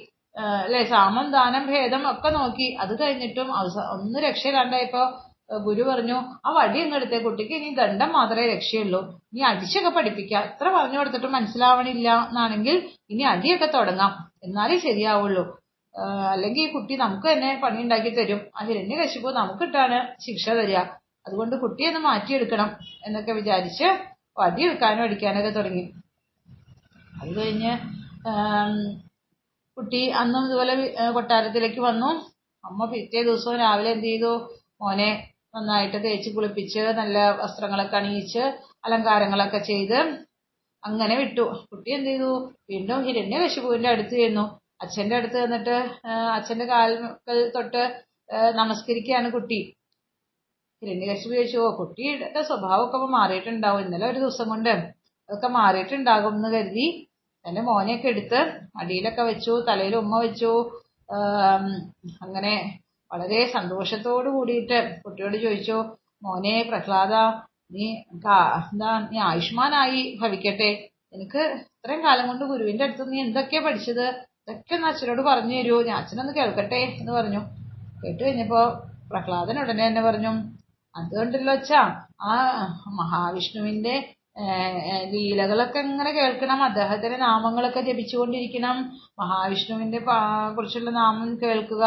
അല്ലെ? 0.64 0.85
സാമം 0.85 1.31
ദാനം 1.31 1.66
ഭേദം 1.66 2.11
ഒക്കെ 2.11 2.31
നോക്കി. 2.31 2.77
അത് 2.81 3.01
കഴിഞ്ഞിട്ടും 3.01 3.49
ഒന്ന് 3.94 4.18
രക്ഷയില്ലാണ്ടായപ്പോ 4.18 5.05
ഗുരു 5.50 5.82
പറഞ്ഞു 5.88 6.16
ആ 6.46 6.52
വടി 6.56 6.78
അങ്ങ് 6.85 6.96
എടുത്തേ 6.98 7.18
കുട്ടിക്ക് 7.24 7.54
ഇനി 7.59 7.68
ദണ്ഡം 7.74 8.11
മാത്രമേ 8.16 8.46
രക്ഷയുള്ളൂ. 8.54 9.00
ഇനി 9.32 9.42
അടിച്ചൊക്കെ 9.50 9.90
പഠിപ്പിക്കാം. 9.96 10.42
എത്ര 10.50 10.66
പറഞ്ഞു 10.76 10.98
കൊടുത്തിട്ടും 10.98 11.32
മനസ്സിലാവണില്ല 11.37 12.09
എന്നാണെങ്കിൽ 12.30 12.76
ഇനി 13.11 13.24
അടിയൊക്കെ 13.32 13.68
തുടങ്ങാം. 13.74 14.12
എന്നാലേ 14.46 14.78
ശരിയാവുള്ളൂ. 14.87 15.44
അല്ലെങ്കിൽ 16.32 16.62
ഈ 16.62 16.72
കുട്ടി 16.72 16.94
നമുക്ക് 17.02 17.26
തന്നെ 17.32 17.50
പണി 17.62 17.78
ഉണ്ടാക്കി 17.82 18.11
തരും. 18.16 18.40
ആ 18.56 18.64
ഹിരണ്യകശിപു 18.68 19.28
നമുക്കിട്ടാണ് 19.38 19.98
ശിക്ഷ 20.24 20.48
തരിക. 20.59 20.80
അതുകൊണ്ട് 21.26 21.54
കുട്ടിയെ 21.62 21.88
ഒന്ന് 21.90 22.00
മാറ്റിയെടുക്കണം 22.09 22.68
എന്നൊക്കെ 23.06 23.32
വിചാരിച്ച് 23.32 23.87
വടി 24.40 24.62
എടുക്കാനും 24.66 25.04
അടിക്കാനൊക്കെ 25.06 25.52
തുടങ്ങി. 25.59 25.85
അത് 27.20 27.30
കഴിഞ്ഞ് 27.38 27.72
കുട്ടി 29.76 30.02
അന്നും 30.20 30.44
ഇതുപോലെ 30.46 30.74
കൊട്ടാരത്തിലേക്ക് 31.16 31.80
വന്നു. 31.80 32.11
അമ്മ 32.64 32.85
പിറ്റേ 32.92 33.22
ദിവസവും 33.22 33.56
രാവിലെ 33.64 33.90
എന്ത് 33.96 34.06
ചെയ്തു? 34.11 34.35
മോനെ 34.82 35.11
നന്നായിട്ട് 35.57 35.99
തേച്ച് 36.05 36.31
കുളിപ്പിച്ച് 36.37 36.83
നല്ല 36.99 37.19
വസ്ത്രങ്ങളൊക്കെ 37.42 37.97
അണിയിച്ച് 38.01 38.42
അലങ്കാരങ്ങളൊക്കെ 38.87 39.61
ചെയ്ത് 39.71 39.99
അങ്ങനെ 40.83 41.14
വിട്ടു. 41.21 41.45
കുട്ടി 41.71 41.90
എന്ത് 41.97 42.11
ചെയ്തു? 42.11 42.31
വീണ്ടും 42.71 42.99
ഹിരണ്യകശിപുവിന്റെ 43.07 43.88
അടുത്ത് 43.88 44.16
ചെന്നു. 44.23 44.45
അച്ഛന്റെ 44.83 45.14
അടുത്ത് 45.16 45.38
ചെന്നിട്ട് 45.42 45.77
അച്ഛന്റെ 46.37 46.66
കാൽക്കൽ 46.73 47.38
തൊട്ട് 47.57 47.83
നമസ്കരിക്കുകയാണ് 48.61 49.29
കുട്ടി. 49.33 49.61
ഹിരണ്യകശിപു 50.83 51.35
ചോദിച്ചു 51.35 51.59
ഓ 51.59 51.71
കുട്ടിയുടെ 51.81 52.42
സ്വഭാവമൊക്കെ 52.51 52.97
അപ്പൊ 52.99 53.09
മാറിയിട്ടുണ്ടാവും. 53.19 53.83
ഇന്നലെ 53.87 54.07
ഒരു 54.12 54.19
ദിവസം 54.25 54.49
കൊണ്ട് 54.49 54.71
അതൊക്കെ 55.29 55.49
മാറിയിട്ടുണ്ടാകും 55.59 56.35
എന്ന് 56.38 56.49
കരുതി 56.57 56.87
തന്റെ 57.45 57.62
മോനെയൊക്കെ 57.69 58.09
എടുത്ത് 58.09 58.40
അടിയിലൊക്കെ 58.81 59.23
വെച്ചു 59.23 59.55
തലയിൽ 59.69 59.95
ഉമ്മ 59.97 60.14
വെച്ചു 60.19 60.53
അങ്ങനെ 62.25 62.55
വളരെ 63.11 63.40
സന്തോഷത്തോട് 63.57 64.29
കൂടിയിട്ട് 64.37 64.79
കുട്ടിയോട് 65.05 65.37
ചോദിച്ചു 65.45 65.77
മോനെ 66.25 66.55
പ്രഹ്ലാദ 66.71 67.14
നീ 67.75 67.87
എന്താ 68.12 68.37
നീ 69.12 69.19
ആയുഷ്മാനായി 69.29 70.03
ഭവിക്കട്ടെ. 70.21 70.71
എനിക്ക് 71.14 71.42
ഇത്രയും 71.57 72.01
കാലം 72.07 72.27
കൊണ്ട് 72.29 72.45
ഗുരുവിന്റെ 72.45 72.85
അടുത്ത് 72.85 73.05
നീ 73.12 73.19
എന്തൊക്കെയാ 73.21 73.61
പഠിച്ചത്? 73.62 74.07
ഇതൊക്കെ 74.42 74.75
ഒന്ന് 74.75 74.88
അച്ഛനോട് 74.88 75.23
പറഞ്ഞു 75.29 75.57
തരൂ 75.61 75.77
ഞാൻ 75.88 75.97
അച്ഛനൊന്ന് 76.03 76.33
കേൾക്കട്ടെ 76.38 76.81
എന്ന് 77.01 77.12
പറഞ്ഞു. 77.12 77.40
കേട്ട് 78.03 78.21
കഴിഞ്ഞപ്പോ 78.25 78.61
പ്രഹ്ലാദൻ 79.11 79.57
ഉടനെ 79.62 79.85
തന്നെ 79.88 80.03
പറഞ്ഞു 80.03 80.33
അതുകൊണ്ടല്ലോ 80.95 81.53
അച്ഛാ 81.53 81.81
ആ 82.31 82.35
മഹാവിഷ്ണുവിന്റെ 83.01 83.95
ലീലകളൊക്കെ 85.05 85.79
ഇങ്ങനെ 85.79 86.11
കേൾക്കണം. 86.11 86.64
അദ്ദേഹത്തിന്റെ 86.64 87.16
നാമങ്ങളൊക്കെ 87.16 87.81
ജപിച്ചുകൊണ്ടിരിക്കണം. 87.81 88.92
മഹാവിഷ്ണുവിന്റെ 89.18 89.99
കുറിച്ചുള്ള 90.57 90.90
നാമം 90.90 91.38
കേൾക്കുക. 91.42 91.85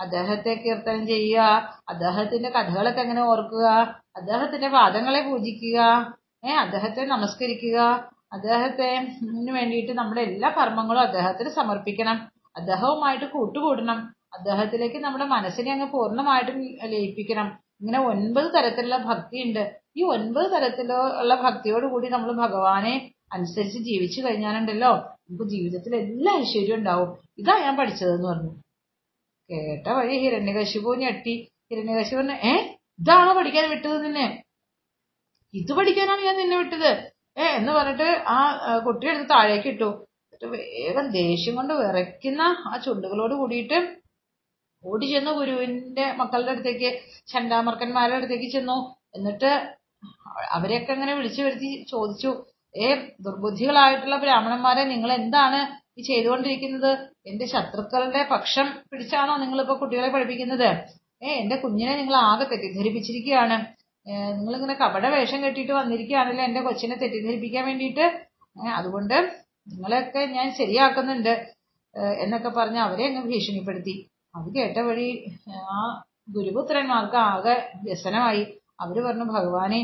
അദ്ദേഹത്തെ 0.00 0.54
കീർത്തനം 0.54 1.06
ചെയ്യുക. 1.06 1.40
അദ്ദേഹത്തിന്റെ 1.88 2.50
കഥകളൊക്കെ 2.50 3.00
എങ്ങനെ 3.00 3.22
ഓർക്കുക. 3.22 3.68
അദ്ദേഹത്തിന്റെ 4.16 4.68
പാദങ്ങളെ 4.68 5.20
പൂജിക്കുക. 5.22 5.78
അദ്ദേഹത്തെ 6.58 7.04
നമസ്കരിക്കുക. 7.04 8.08
അദ്ദേഹത്തെ 8.32 9.08
വേണ്ടിയിട്ട് 9.52 9.92
നമ്മുടെ 9.92 10.20
എല്ലാ 10.20 10.48
കർമ്മങ്ങളും 10.50 11.00
അദ്ദേഹത്തിന് 11.00 11.48
സമർപ്പിക്കണം. 11.48 12.28
അദ്ദേഹവുമായിട്ട് 12.56 13.24
കൂട്ടുകൂടണം. 13.24 13.98
അദ്ദേഹത്തിലേക്ക് 14.38 14.96
നമ്മുടെ 14.96 15.24
മനസ്സിനെ 15.24 15.72
അങ്ങ് 15.72 15.90
പൂർണമായിട്ടും 15.90 16.60
ലയിപ്പിക്കണം. 16.84 17.58
ഇങ്ങനെ 17.82 18.00
ഒൻപത് 18.00 18.48
തരത്തിലുള്ള 18.54 18.96
ഭക്തിയുണ്ട്. 18.96 19.76
ഈ 19.96 20.02
ഒൻപത് 20.02 20.46
തരത്തിലുള്ള 20.52 21.34
ഭക്തിയോട് 21.34 21.86
കൂടി 21.86 22.08
നമ്മൾ 22.08 22.32
ഭഗവാനെ 22.32 23.12
അനുസരിച്ച് 23.32 23.78
ജീവിച്ചു 23.78 24.20
കഴിഞ്ഞാലുണ്ടല്ലോ 24.20 24.90
നമുക്ക് 24.96 25.50
ജീവിതത്തിൽ 25.50 25.96
എല്ലാ 25.96 26.32
ഐശ്വര്യം 26.38 26.76
ഉണ്ടാവും. 26.76 27.18
ഇതാ 27.38 27.58
ഞാൻ 27.58 27.76
പഠിച്ചതെന്ന് 27.76 28.28
പറഞ്ഞു. 28.28 28.52
കേട്ട 29.50 29.88
വഴി 29.88 30.16
ഹിരണ്യകശിപു 30.18 30.94
ഞെട്ടി. 30.94 31.48
ഹിരണ്യകശിപു 31.70 32.16
പറഞ്ഞു 32.16 32.32
ഏ 32.32 32.52
ഇതാണോ 33.00 33.32
പഠിക്കാൻ 33.34 33.70
വിട്ടത് 33.70 34.04
നിന്നെ? 34.04 34.42
ഇത് 35.54 35.72
പഠിക്കാനാണ് 35.72 36.20
ഞാൻ 36.20 36.36
നിന്നെ 36.36 36.56
വിട്ടത്. 36.58 36.90
ഏ 37.38 37.44
എന്ന് 37.58 37.72
പറഞ്ഞിട്ട് 37.72 38.08
ആ 38.28 38.38
കുട്ടിയെടുത്ത് 38.86 39.30
താഴേക്ക് 39.30 39.68
ഇട്ടു. 39.68 39.90
വേഗം 40.52 41.10
ദേഷ്യം 41.10 41.54
കൊണ്ട് 41.56 41.74
വിറയ്ക്കുന്ന 41.74 42.42
ആ 42.42 42.76
ചുണ്ടുകളോട് 42.84 43.34
കൂടിയിട്ട് 43.34 44.01
ഓടി 44.84 45.06
ചെന്നു 45.12 45.30
ഗുരുവിന്റെ 45.30 46.12
മക്കളുടെ 46.20 46.52
അടുത്തേക്ക് 46.54 46.88
ചണ്ടാമർക്കന്മാരുടെ 47.32 48.16
അടുത്തേക്ക് 48.16 48.48
ചെന്നു. 48.52 48.78
എന്നിട്ട് 49.16 49.50
അവരെയൊക്കെ 50.56 50.92
അങ്ങനെ 50.92 51.14
വിളിച്ചു 51.14 51.42
വരുത്തി 51.42 51.70
ചോദിച്ചു 51.90 52.30
ഏ 52.74 52.88
ദുർബുദ്ധികളായിട്ടുള്ള 53.24 54.16
ബ്രാഹ്മണന്മാരെ 54.16 54.82
നിങ്ങൾ 54.84 55.12
എന്താണ് 55.12 55.58
ഈ 55.98 56.02
ചെയ്തുകൊണ്ടിരിക്കുന്നത്? 56.02 56.90
എന്റെ 57.26 57.46
ശത്രുക്കളുടെ 57.46 58.22
പക്ഷം 58.30 58.66
പിടിച്ചാണോ 58.90 59.36
നിങ്ങളിപ്പോ 59.36 59.74
കുട്ടികളെ 59.80 60.08
പഠിപ്പിക്കുന്നത്? 60.08 60.68
ഏ 61.22 61.28
എന്റെ 61.42 61.56
കുഞ്ഞിനെ 61.56 61.94
നിങ്ങൾ 61.96 62.16
ആകെ 62.30 62.44
തെറ്റിദ്ധരിപ്പിച്ചിരിക്കുകയാണ്. 62.44 63.58
നിങ്ങളിങ്ങനെ 64.36 64.74
കപട 64.74 65.06
വേഷം 65.06 65.40
കെട്ടിയിട്ട് 65.44 65.72
വന്നിരിക്കുകയാണല്ലോ 65.72 66.44
എന്റെ 66.44 66.60
കൊച്ചിനെ 66.60 66.96
തെറ്റിദ്ധരിപ്പിക്കാൻ 67.02 67.64
വേണ്ടിയിട്ട്? 67.66 68.06
അതുകൊണ്ട് 68.78 69.16
നിങ്ങളെയൊക്കെ 69.72 70.22
ഞാൻ 70.36 70.46
ശരിയാക്കുന്നുണ്ട് 70.60 71.34
എന്നൊക്കെ 72.24 72.48
പറഞ്ഞ് 72.48 72.80
അവരെ 72.86 73.04
അങ്ങ് 73.08 73.22
ഭീഷണിപ്പെടുത്തി. 73.30 73.94
അത് 74.34 74.48
കേട്ട 74.56 74.78
വഴി 74.88 75.08
ആ 75.76 75.78
ഗുരുപുത്രന്മാർക്ക് 76.34 77.18
ആകെ 77.30 77.54
വ്യസനമായി. 77.86 78.42
അവർ 78.82 78.96
പറഞ്ഞു 79.06 79.26
ഭഗവാനെ 79.36 79.80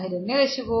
ഹിരണ്യകശിപു 0.00 0.80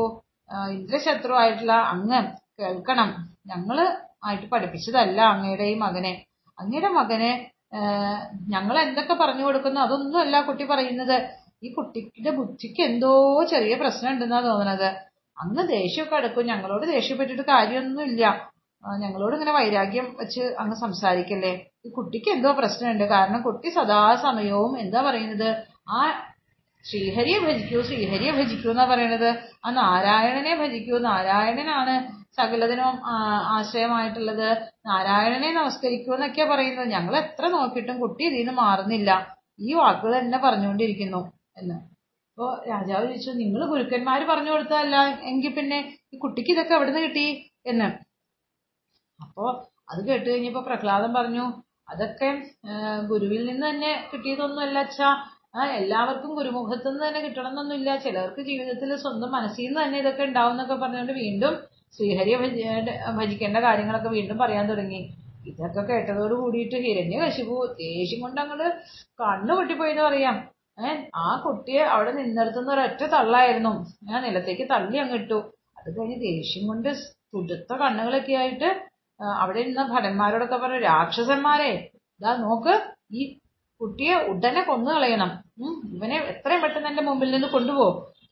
ഇന്ദ്രശത്രു 0.76 1.34
ആയിട്ടുള്ള 1.40 1.74
അങ്ങ് 1.92 2.20
കേൾക്കണം. 2.60 3.08
ഞങ്ങൾ 3.52 3.78
ആയിട്ട് 4.26 4.46
പഠിപ്പിച്ചതല്ല 4.52 5.18
അങ്ങയുടെ 5.34 5.66
ഈ 5.72 5.76
മകനെ. 5.84 6.12
അങ്ങയുടെ 6.58 6.90
മകനെ 6.98 7.32
ഞങ്ങൾ 8.54 8.76
എന്തൊക്കെ 8.86 9.14
പറഞ്ഞു 9.22 9.44
കൊടുക്കുന്നു 9.46 9.80
അതൊന്നും 9.86 10.18
അല്ല 10.24 10.36
കുട്ടി 10.48 10.64
പറയുന്നത്. 10.72 11.16
ഈ 11.64 11.68
കുട്ടിയുടെ 11.76 12.32
ബുദ്ധിക്ക് 12.38 12.82
എന്തോ 12.90 13.12
ചെറിയ 13.52 13.74
പ്രശ്നം 13.82 14.10
ഉണ്ടെന്നാ 14.12 14.40
തോന്നണത്. 14.48 14.88
അങ്ങ് 15.36 15.62
ദേഷ്യമൊക്കെ 15.76 16.16
അടുക്കും. 16.20 16.46
ഞങ്ങളോട് 16.52 16.84
ദേഷ്യപ്പെട്ടിട്ട് 16.96 17.44
കാര്യമൊന്നുമില്ല. 17.54 18.24
ഞങ്ങളോട് 18.84 19.34
ഇങ്ങനെ 19.36 19.52
വൈരാഗ്യം 19.58 20.06
വെച്ച് 20.20 20.42
അങ്ങ് 20.62 20.76
സംസാരിക്കല്ലേ? 20.84 21.52
ഈ 21.86 21.90
കുട്ടിക്ക് 21.96 22.30
എന്തോ 22.30 22.50
പ്രശ്നമുണ്ട്. 22.52 23.04
കാരണം 23.04 23.40
കുട്ടി 23.42 23.68
സദാസമയവും 23.68 24.72
എന്താ 24.78 25.00
പറയുന്നത്? 25.02 25.48
ആ 25.88 26.00
ശ്രീഹരിയെ 26.84 27.38
ഭജിക്കൂ 27.46 27.78
ശ്രീഹരിയെ 27.82 28.32
ഭജിക്കൂ 28.32 28.68
എന്നാ 28.70 28.84
പറയണത് 28.84 29.28
ആ 29.66 29.70
നാരായണനെ 29.70 30.52
ഭജിക്കൂ. 30.62 30.98
നാരായണനാണ് 30.98 31.94
സകലതിനും 32.36 32.96
ആശ്രയമായിട്ടുള്ളത്. 33.56 34.48
നാരായണനെ 34.86 35.50
നമസ്കരിക്കൂ 35.52 36.14
എന്നൊക്കെയാ 36.14 36.46
പറയുന്നത്. 36.52 36.88
ഞങ്ങൾ 36.88 37.14
എത്ര 37.16 37.48
നോക്കിയിട്ടും 37.48 38.00
കുട്ടി 38.00 38.22
ഇതിൽ 38.24 38.38
നിന്ന് 38.38 38.52
മാറുന്നില്ല. 38.52 39.10
ഈ 39.60 39.74
വാക്കുകൾ 39.74 40.18
തന്നെ 40.18 40.38
പറഞ്ഞുകൊണ്ടിരിക്കുന്നു 40.38 41.20
എന്ന്. 41.60 41.76
അപ്പോ 42.30 42.46
രാജാവ് 42.70 43.04
ചോദിച്ചു 43.06 43.30
നിങ്ങൾ 43.42 43.60
ഗുരുക്കന്മാര് 43.68 44.24
പറഞ്ഞു 44.30 44.50
കൊടുത്തതല്ല? 44.50 44.96
എങ്കിൽ 45.30 45.52
പിന്നെ 45.58 45.78
ഈ 46.14 46.18
കുട്ടിക്ക് 46.18 46.50
ഇതൊക്കെ 46.50 46.74
എവിടെ 46.74 46.90
നിന്ന് 46.90 47.02
കിട്ടി? 47.06 47.26
എന്ന്. 47.66 47.88
അപ്പോ 49.20 49.44
അത് 49.90 50.00
കേട്ട് 50.08 50.28
കഴിഞ്ഞപ്പോ 50.30 50.60
പ്രഹ്ലാദൻ 50.60 51.10
പറഞ്ഞു 51.14 51.44
അതൊക്കെ 51.88 52.28
ഗുരുവിൽ 53.10 53.42
നിന്ന് 53.50 53.66
തന്നെ 53.70 53.92
കിട്ടിയതൊന്നുമല്ല 54.12 54.78
അച്ഛാ. 54.86 55.08
എല്ലാവർക്കും 55.80 56.32
ഗുരുമുഖത്തു 56.38 56.88
നിന്ന് 56.88 57.02
തന്നെ 57.06 57.20
കിട്ടണമെന്നൊന്നുമില്ല. 57.26 57.90
ചിലർക്ക് 58.04 58.40
ജീവിതത്തിൽ 58.48 58.90
സ്വന്തം 59.04 59.30
മനസ്സിൽ 59.36 59.66
നിന്ന് 59.66 59.80
തന്നെ 59.82 59.98
ഇതൊക്കെ 60.02 60.24
ഉണ്ടാവും 60.30 60.52
എന്നൊക്കെ 60.54 60.76
പറഞ്ഞുകൊണ്ട് 60.82 61.12
വീണ്ടും 61.22 61.54
ശ്രീഹരിയെ 61.96 62.38
ഭജിക്കേണ്ട 63.18 63.58
കാര്യങ്ങളൊക്കെ 63.66 64.10
വീണ്ടും 64.16 64.38
പറയാൻ 64.42 64.64
തുടങ്ങി. 64.70 65.00
ഇതൊക്കെ 65.50 65.82
കേട്ടതോട് 65.90 66.34
കൂടിയിട്ട് 66.42 66.76
ഹിരണ്യകശിപു 66.84 67.56
ദേഷ്യം 67.80 68.20
കൊണ്ട് 68.24 68.40
അങ്ങോട്ട് 68.42 68.68
കണ്ണു 69.22 69.52
പൊട്ടിപ്പോയിന്ന് 69.54 70.02
പറയാം. 70.02 70.36
ഏഹ് 70.86 70.98
ആ 71.24 71.28
കുട്ടിയെ 71.44 71.82
അവിടെ 71.94 72.12
നിന്നിടത്തുന്ന 72.20 72.70
ഒരൊറ്റ 72.72 73.02
തള്ളായിരുന്നു. 73.14 73.72
ഞാൻ 74.08 74.18
നിലത്തേക്ക് 74.22 74.64
തള്ളി 74.72 74.98
അങ്ങ് 75.04 75.18
ഇട്ടു. 75.20 75.38
അത് 75.78 75.88
കഴിഞ്ഞ് 75.98 76.18
ദേഷ്യം 76.26 76.64
കൊണ്ട് 76.66 76.90
തുടുത്ത 77.34 77.72
കണ്ണുകളൊക്കെ 77.82 78.34
ആയിട്ട് 78.42 78.68
അവിടെ 79.20 79.58
ഇരുന്ന 79.64 79.82
ഭടന്മാരോടൊക്കെ 79.94 80.56
പറഞ്ഞു 80.62 80.80
രാക്ഷസന്മാരെ 80.88 81.70
ഇതാ 82.20 82.32
നോക്ക് 82.44 82.74
ഈ 83.20 83.22
കുട്ടിയെ 83.80 84.14
ഉടനെ 84.30 84.62
കൊന്നു 84.68 84.90
കളയണം. 84.90 85.30
ഇവനെ 85.96 86.16
എത്രയും 86.32 86.60
പെട്ടെന്ന് 86.62 86.88
എന്റെ 86.90 87.02
മുമ്പിൽ 87.08 87.30
നിന്ന് 87.34 87.48
കൊണ്ടുപോ. 87.54 87.86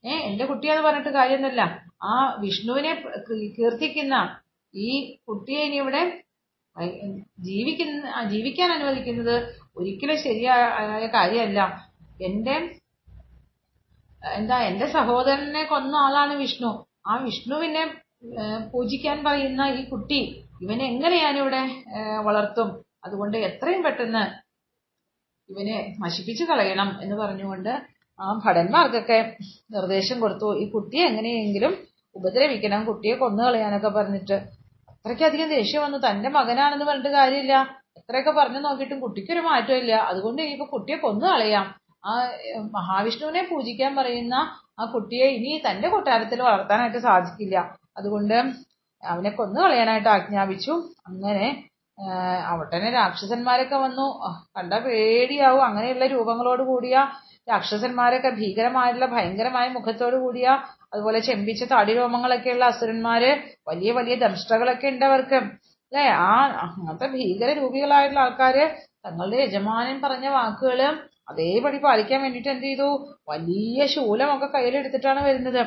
ഏ 0.04 0.12
എന്റെ 0.28 0.44
കുട്ടിയാന്ന് 0.50 0.84
പറഞ്ഞിട്ട് 0.86 1.12
കാര്യമൊന്നുമില്ല. 1.18 1.62
ആ 2.10 2.12
വിഷ്ണുവിനെ 2.44 2.92
കീർത്തിക്കുന്ന 3.56 4.14
ഈ 4.74 4.88
കുട്ടിയെ 5.28 5.62
ഇനി 5.68 5.78
ഇവിടെ 5.82 6.02
ജീവിക്കുന്ന 7.48 8.22
ജീവിക്കാൻ 8.32 8.70
അനുവദിക്കുന്നത് 8.76 9.34
ഒരിക്കലും 9.78 10.16
ശരിയായ 10.24 11.06
കാര്യമല്ല. 11.18 11.60
എന്റെ 12.28 12.56
എന്താ 14.22 14.56
എന്റെ 14.70 14.86
സഹോദരനെ 14.96 15.62
കൊന്ന 15.72 15.94
ആളാണ് 16.06 16.34
വിഷ്ണു. 16.42 16.70
ആ 17.10 17.14
വിഷ്ണുവിനെ 17.26 17.84
പൂജിക്കാൻ 18.72 19.18
പറയുന്ന 19.26 19.62
ഈ 19.78 19.82
കുട്ടി 19.88 20.20
ഇവനെ 20.62 20.84
എങ്ങനെ 20.84 21.16
ഞാനിവിടെ 21.22 21.62
വളർത്തും? 22.22 22.68
അതുകൊണ്ട് 23.04 23.36
എത്രയും 23.38 23.82
പെട്ടെന്ന് 23.82 24.24
ഇവനെ 25.48 25.76
നശിപ്പിച്ചു 26.04 26.44
കളയണം 26.44 26.98
എന്ന് 27.02 27.16
പറഞ്ഞുകൊണ്ട് 27.16 27.72
ആ 28.18 28.40
ഭടന്മാർക്കൊക്കെ 28.44 29.36
നിർദ്ദേശം 29.74 30.20
കൊടുത്തു. 30.20 30.48
ഈ 30.62 30.70
കുട്ടിയെ 30.70 31.04
എങ്ങനെയെങ്കിലും 31.06 31.72
ഉപദ്രവിക്കണം 32.16 32.84
കുട്ടിയെ 32.84 33.14
കൊന്നു 33.14 33.42
കളയാനൊക്കെ 33.44 33.88
പറഞ്ഞിട്ട്. 33.88 34.36
അത്രയ്ക്കധികം 34.90 35.48
ദേഷ്യം 35.48 35.82
വന്നു. 35.82 35.98
തന്റെ 35.98 36.28
മകനാണെന്ന് 36.28 36.84
പറഞ്ഞിട്ട് 36.84 37.12
കാര്യമില്ല. 37.16 37.54
എത്രയൊക്കെ 37.98 38.30
പറഞ്ഞു 38.30 38.58
നോക്കിയിട്ടും 38.58 39.00
കുട്ടിക്കൊരു 39.00 39.40
മാറ്റമില്ല 39.40 39.94
അതുകൊണ്ട് 40.10 40.42
ഇനിയിപ്പോ 40.42 40.66
കുട്ടിയെ 40.72 40.96
കൊന്നു 40.96 41.26
കളയാം. 41.26 41.66
ആ 42.06 42.12
മഹാവിഷ്ണുവിനെ 42.76 43.42
പൂജിക്കാൻ 43.42 43.96
പറയുന്ന 43.96 44.34
ആ 44.80 44.84
കുട്ടിയെ 44.84 45.26
ഇനി 45.26 45.62
തന്റെ 45.70 45.88
കൊട്ടാരത്തിൽ 45.88 46.42
വളർത്താനായിട്ട് 46.42 46.98
സാധിക്കില്ല. 46.98 47.56
അതുകൊണ്ട് 47.96 48.36
അവനെ 49.04 49.30
കൊന്നു 49.30 49.60
കളയാനായിട്ട് 49.60 50.08
ആജ്ഞാപിച്ചു. 50.08 50.72
അങ്ങനെ 51.06 51.46
അവിടെ 51.98 52.76
അവിടനെ 52.76 52.90
രാക്ഷസന്മാരൊക്കെ 52.90 53.76
വന്നു. 53.76 54.06
കണ്ട 54.56 54.74
പേടിയാവും. 54.74 55.64
അങ്ങനെയുള്ള 55.64 56.06
രൂപങ്ങളോട് 56.06 56.62
കൂടിയ 56.62 56.96
രാക്ഷസന്മാരൊക്കെ 57.50 58.30
ഭീകരമായിട്ടുള്ള 58.30 59.06
ഭയങ്കരമായ 59.06 59.68
മുഖത്തോട് 59.68 60.16
കൂടിയ 60.16 60.46
അതുപോലെ 60.94 61.18
ചെമ്പിച്ച 61.18 61.64
താടി 61.64 61.94
രൂപങ്ങളൊക്കെയുള്ള 61.94 62.64
അസുരന്മാര് 62.64 63.30
വലിയ 63.68 63.92
വലിയ 63.92 64.14
ദംഷ്ടകളൊക്കെ 64.14 64.88
ഉണ്ട് 64.88 65.04
അവർക്ക്. 65.04 65.34
അല്ലെ? 65.34 66.06
ആ 66.28 66.32
അങ്ങനത്തെ 66.64 67.06
ഭീകര 67.06 67.52
രൂപികളായിട്ടുള്ള 67.52 68.20
ആൾക്കാര് 68.20 68.64
തങ്ങളുടെ 69.06 69.36
യജമാനൻ 69.42 70.00
പറഞ്ഞ 70.00 70.28
വാക്കുകൾ 70.28 70.80
അതേപടി 71.28 71.78
പാലിക്കാൻ 71.78 72.22
വേണ്ടിട്ട് 72.22 72.48
എന്ത് 72.48 72.64
ചെയ്തു? 72.64 72.88
വലിയ 73.28 73.86
ശൂലമൊക്കെ 73.86 74.46
കയ്യിലെടുത്തിട്ടാണ് 74.46 75.24
വരുന്നത്. 75.24 75.62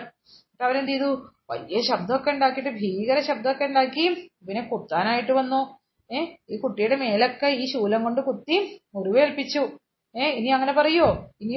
അവരെന്ത് 0.61 0.91
ചെയ്തു? 0.91 1.11
വലിയ 1.49 1.79
ശബ്ദമൊക്കെ 1.89 2.29
ഉണ്ടാക്കിയിട്ട് 2.35 2.71
ഭീകര 2.79 3.17
ശബ്ദമൊക്കെ 3.29 3.65
ഉണ്ടാക്കി 3.69 4.03
ഇവനെ 4.43 4.61
കുത്താനായിട്ട് 4.71 5.33
വന്നു. 5.39 5.61
ഏ 6.09 6.19
ഈ 6.53 6.57
കുട്ടിയുടെ 6.63 6.97
മേലൊക്കെ 7.03 7.47
ഈ 7.61 7.63
ശൂലം 7.73 8.01
കൊണ്ട് 8.07 8.21
കുത്തി 8.27 8.57
മുറിവേൽപ്പിച്ചു 8.95 9.63
ഏ 10.15 10.25
ഇനി 10.39 10.49
അങ്ങനെ 10.57 10.73
പറയോ? 10.79 11.07
ഇനി 11.43 11.55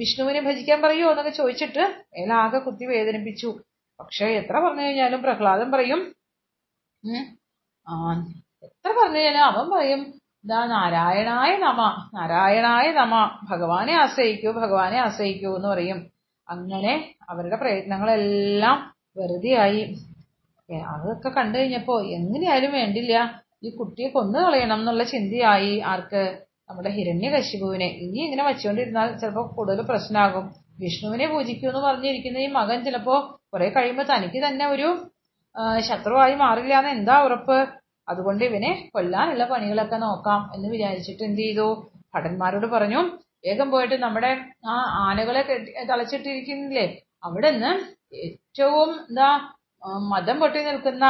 വിഷ്ണുവിനെ 0.00 0.40
ഭജിക്കാൻ 0.48 0.78
പറയോ 0.84 1.06
എന്നൊക്കെ 1.12 1.32
ചോദിച്ചിട്ട് 1.40 1.82
മേലാകെ 2.14 2.58
കുത്തി 2.66 2.84
വേദനിപ്പിച്ചു. 2.92 3.50
പക്ഷെ 4.00 4.26
എത്ര 4.40 4.54
പറഞ്ഞു 4.64 4.84
കഴിഞ്ഞാലും 4.86 5.20
പ്രഹ്ലാദൻ 5.26 5.68
പറയും 5.74 6.00
ആ 7.86 7.96
എത്ര 8.66 8.90
പറഞ്ഞു 8.98 9.20
കഴിഞ്ഞാലും 9.20 9.48
അവൻ 9.50 9.66
പറയും 9.74 10.00
ഇതാ 10.44 10.60
നാരായണായ 10.72 11.52
നമ 11.64 11.80
നാരായണായ 12.16 12.86
നമ 12.98 13.14
ഭഗവാനെ 13.50 13.94
ആശ്രയിക്കൂ 14.02 14.50
ഭഗവാനെ 14.60 14.98
ആശ്രയിക്കൂ 15.06 15.50
എന്ന് 15.58 15.68
പറയും. 15.72 15.98
അങ്ങനെ 16.48 16.92
അവരുടെ 17.30 17.56
പ്രയത്നങ്ങളെല്ലാം 17.62 18.76
വെറുതെയായി. 19.18 19.82
അതൊക്കെ 20.94 21.28
കണ്ടു 21.28 21.56
കഴിഞ്ഞപ്പോ 21.58 21.94
എങ്ങനെയായാലും 22.16 22.72
വേണ്ടില്ല. 22.78 23.14
ഈ 23.66 23.68
കുട്ടിയെ 23.76 24.08
കൊന്നു 24.08 24.38
കളയണം 24.38 24.80
എന്നുള്ള 24.80 25.04
ചിന്തയായി 25.12 25.72
ആർക്ക് 25.92 26.22
നമ്മുടെ 26.70 26.90
ഹിരണ്യകശിപുവിനെ. 26.96 27.88
ഇനി 28.04 28.20
ഇങ്ങനെ 28.26 28.44
വച്ചുകൊണ്ടിരുന്നാൽ 28.48 29.08
ചിലപ്പോ 29.20 29.42
കൂടുതൽ 29.56 29.80
പ്രശ്നമാകും. 29.82 30.46
വിഷ്ണുവിനെ 30.80 31.26
പൂജിക്കൂ 31.26 31.66
എന്ന് 31.68 31.80
പറഞ്ഞിരിക്കുന്ന 31.80 32.38
ഈ 32.38 32.48
മകൻ 32.58 32.78
ചിലപ്പോ 32.84 33.14
കുറെ 33.52 33.68
കഴിയുമ്പോ 33.68 34.04
തനിക്ക് 34.10 34.40
തന്നെ 34.46 34.66
ഒരു 34.66 34.88
ശത്രുവായി 35.88 36.34
മാറില്ല 36.34 36.74
എന്ന് 36.78 36.90
എന്താ 36.90 37.14
ഉറപ്പ്? 37.26 37.58
അതുകൊണ്ട് 38.08 38.42
ഇവനെ 38.44 38.70
കൊല്ലാനുള്ള 38.94 39.44
പണികളൊക്കെ 39.44 39.96
നോക്കാം 40.04 40.40
എന്ന് 40.54 40.68
വിചാരിച്ചിട്ട് 40.74 41.22
എന്ത് 41.22 41.40
ചെയ്തു? 41.40 41.66
ഭടന്മാരോട് 42.14 42.66
പറഞ്ഞു 42.66 43.00
വേഗം 43.46 43.68
പോയിട്ട് 43.70 43.96
നമ്മുടെ 44.02 44.30
ആ 44.66 44.74
ആനകളെ 45.06 45.42
തളച്ചിട്ടിരിക്കുന്നില്ലേ? 45.90 46.86
അവിടെ 47.24 47.50
നിന്ന് 47.50 47.72
ഏറ്റവും 48.12 48.90
എന്താ 49.00 49.54
മതം 50.08 50.40
പൊട്ടി 50.40 50.64
നിൽക്കുന്ന 50.64 51.04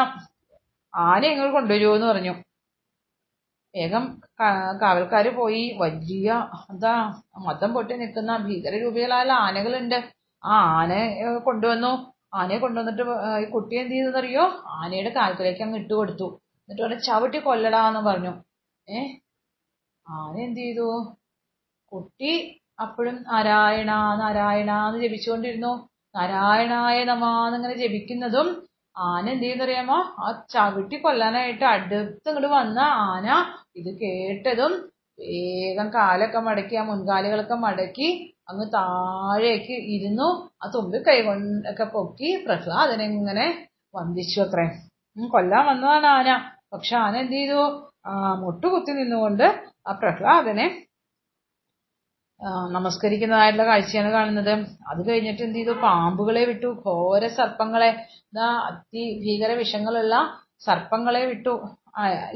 ആന 0.94 1.26
ഞങ്ങൾ 1.26 1.50
കൊണ്ടുവരുമോ 1.52 1.94
എന്ന് 1.94 2.06
പറഞ്ഞു. 2.06 2.34
വേഗം 3.76 4.20
കാവൽക്കാർ 4.80 5.28
പോയി. 5.28 5.78
വലിയ 5.78 6.28
എന്താ 6.70 7.22
മതം 7.38 7.72
പൊട്ടി 7.72 7.94
നിൽക്കുന്ന 7.94 8.36
ഭീകര 8.36 8.46
ഭീകരരൂപികളായ 8.46 9.30
ആനകളുണ്ട്. 9.30 9.98
ആ 10.44 10.82
ഏഹ്, 10.92 11.38
കൊണ്ടുവന്നു. 11.38 12.12
ആനയെ 12.34 12.58
കൊണ്ടുവന്നിട്ട് 12.58 13.02
ഈ 13.42 13.50
കുട്ടി 13.50 13.76
എന്ത് 13.76 13.92
ചെയ്തെന്നറിയോ? 13.92 14.62
ആനയുടെ 14.68 15.10
കാൽക്കലേക്ക് 15.10 15.62
അങ്ങ് 15.62 15.78
ഇട്ട് 15.78 15.94
കൊടുത്തു. 15.94 16.40
എന്നിട്ട് 16.60 16.82
പറഞ്ഞു 16.82 16.98
ചവിട്ടി 17.00 17.38
കൊല്ലടാന്ന് 17.38 18.00
പറഞ്ഞു. 18.00 18.32
ഏ? 18.88 18.98
ആന 20.08 20.38
എന്ത് 20.38 20.60
ചെയ്തു? 20.60 21.16
കുട്ടി 21.92 22.60
അപ്പോഴും 22.80 23.22
നാരായണ 23.22 23.90
നാരായണ 24.14 24.88
എന്ന് 24.88 25.02
ജപിച്ചുകൊണ്ടിരുന്നു. 25.04 25.87
നാരായണായ 26.16 27.04
നമാന്നിങ്ങനെ 27.04 27.74
ജപിക്കുന്നതും 27.74 28.48
ആന 28.98 29.30
എന്ത് 29.30 29.42
ചെയ്യുന്നറിയാമോ? 29.42 29.94
ആ 29.94 30.44
ചവിട്ടി 30.50 30.96
കൊല്ലാനായിട്ട് 30.96 31.64
അടുത്ത് 31.64 32.28
ഇങ്ങോട്ട് 32.28 32.46
വന്ന 32.54 32.78
ആന 32.78 33.26
ഇത് 33.76 33.98
കേട്ടതും 34.00 34.72
വേഗം 35.20 35.88
കാലൊക്കെ 35.94 36.38
മടക്കി 36.38 36.76
ആ 36.76 36.82
മുൻകാലുകളൊക്കെ 36.82 37.54
മടക്കി 37.54 38.08
അങ്ങ് 38.48 38.66
താഴേക്ക് 38.72 39.72
ഇരുന്നു. 39.94 40.28
ആ 40.64 40.70
തുമ്പിക്കൈ 40.74 41.22
കൊണ്ടൊക്കെ 41.22 41.84
പൊക്കി 41.84 42.44
പ്രഹ്ലാദനെ 42.46 43.04
ഇങ്ങനെ 43.04 43.46
വന്ദിച്ചു 43.94 44.40
അത്രേ. 44.40 44.66
കൊല്ലാൻ 45.16 45.66
വന്നതാണ് 45.66 46.06
ആന. 46.06 46.28
പക്ഷെ 46.72 46.96
ആന 46.96 47.16
എന്ത് 47.16 47.32
ചെയ്തു? 47.32 47.60
ആ 48.06 48.34
മുട്ടുകുത്തി 48.34 48.92
നിന്നുകൊണ്ട് 48.92 49.46
ആ 49.88 49.92
പ്രഹ്ലാദനെ 49.92 50.66
നമസ്കരിക്കുന്നതായിട്ടുള്ള 52.74 53.64
കാഴ്ചയാണ് 53.68 54.10
കാണുന്നത്. 54.16 54.52
അത് 54.90 55.00
കഴിഞ്ഞിട്ട് 55.08 55.42
എന്ത് 55.46 55.58
ചെയ്തു? 55.58 55.72
പാമ്പുകളെ 55.84 56.42
വിട്ടു. 56.50 56.68
ഘോര 56.84 57.26
സർപ്പങ്ങളെ 57.38 57.90
ഇതാ 58.32 58.48
അതി 58.66 59.04
ഭീകര 59.24 59.52
വിഷങ്ങളുള്ള 59.60 60.14
സർപ്പങ്ങളെ 60.66 61.22
വിട്ടു. 61.30 61.54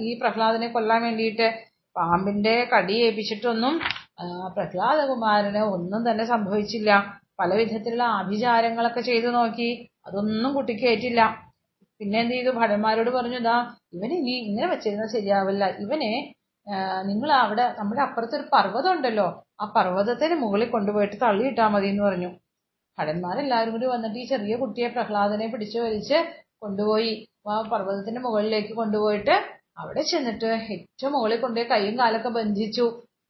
ഈ 0.07 0.09
പ്രഹ്ലാദനെ 0.21 0.69
കൊല്ലാൻ 0.75 1.01
വേണ്ടിയിട്ട് 1.07 1.47
പാമ്പിന്റെ 1.97 2.55
കടി 2.73 2.95
ഏൽപ്പിച്ചിട്ടൊന്നും 3.07 3.75
പ്രഹ്ലാദകുമാരന് 4.57 5.63
ഒന്നും 5.77 6.03
തന്നെ 6.09 6.25
സംഭവിച്ചില്ല. 6.35 6.91
പല 7.41 7.51
വിധത്തിലുള്ള 7.61 8.05
ആഭിചാരങ്ങളൊക്കെ 8.19 9.03
ചെയ്തു 9.11 9.29
നോക്കി. 9.39 9.71
അതൊന്നും 10.07 10.51
കുട്ടിക്ക് 10.59 10.87
ഏറ്റില്ല 10.93 11.23
പിന്നെ 12.01 12.19
എന്ത് 12.23 12.35
ചെയ്തു? 12.35 12.51
ഭടന്മാരോട് 12.61 13.11
പറഞ്ഞു 13.17 13.39
ഇതാ 13.45 13.57
ഇവനെ 13.97 14.15
ഇനി 14.23 14.35
ഇങ്ങനെ 14.49 14.69
വെച്ചിരുന്നാൽ 14.75 15.11
ശരിയാവില്ല. 15.17 15.65
ഇവനെ 15.85 16.13
നിങ്ങൾ 17.07 17.33
അവിടെ 17.33 17.75
നമ്മുടെ 17.79 18.03
അപ്പുറത്ത് 18.03 18.37
ഒരു 18.37 18.45
പർവതം 18.53 18.93
ഉണ്ടല്ലോ 18.93 19.27
ആ 19.61 19.67
പർവതത്തിന് 19.77 20.35
മുകളിൽ 20.35 20.69
കൊണ്ടുപോയിട്ട് 20.71 21.17
തള്ളിയിട്ടാൽ 21.23 21.69
മതി 21.69 21.87
എന്ന് 21.87 22.03
പറഞ്ഞു. 22.03 22.31
ഭടന്മാരെല്ലാവരും 22.99 23.73
കൂടി 23.73 23.87
വന്നിട്ട് 23.87 24.19
ഈ 24.19 24.25
ചെറിയ 24.25 24.57
കുട്ടിയെ 24.57 24.89
പ്രഹ്ലാദനെ 24.89 25.47
പിടിച്ചു 25.53 25.79
വലിച്ച് 25.79 26.19
കൊണ്ടുപോയി 26.61 27.13
ആ 27.49 27.61
പർവതത്തിന്റെ 27.73 28.21
മുകളിലേക്ക് 28.21 28.75
കൊണ്ടുപോയിട്ട് 28.75 29.35
അവിടെ 29.79 30.03
ചെന്നിട്ട് 30.03 30.51
ഏറ്റവും 30.75 31.13
മുകളിൽ 31.13 31.41
കൊണ്ടുപോയി 31.41 31.69
കൈയും 31.71 31.99
കാലൊക്കെ 31.99 32.29
ബന്ധിച്ചു. 32.29 32.87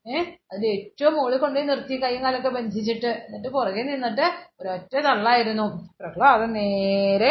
ഏഹ് 0.07 0.25
അതിന്റെ 0.51 0.69
ഏറ്റവും 0.69 1.15
മുകളിൽ 1.15 1.39
കൊണ്ടുപോയി 1.39 1.67
നിർത്തി 1.67 1.97
കൈയും 2.03 2.23
കാലൊക്കെ 2.23 2.49
ബന്ധിച്ചിട്ട് 2.49 3.11
എന്നിട്ട് 3.27 3.49
പുറകെ 3.49 3.83
നിന്നിട്ട് 3.83 4.27
ഒരൊറ്റ 4.61 4.95
തള്ളായിരുന്നു. 5.09 5.67
പ്രഹ്ലാദൻ 6.01 6.53
നേരെ 6.53 7.31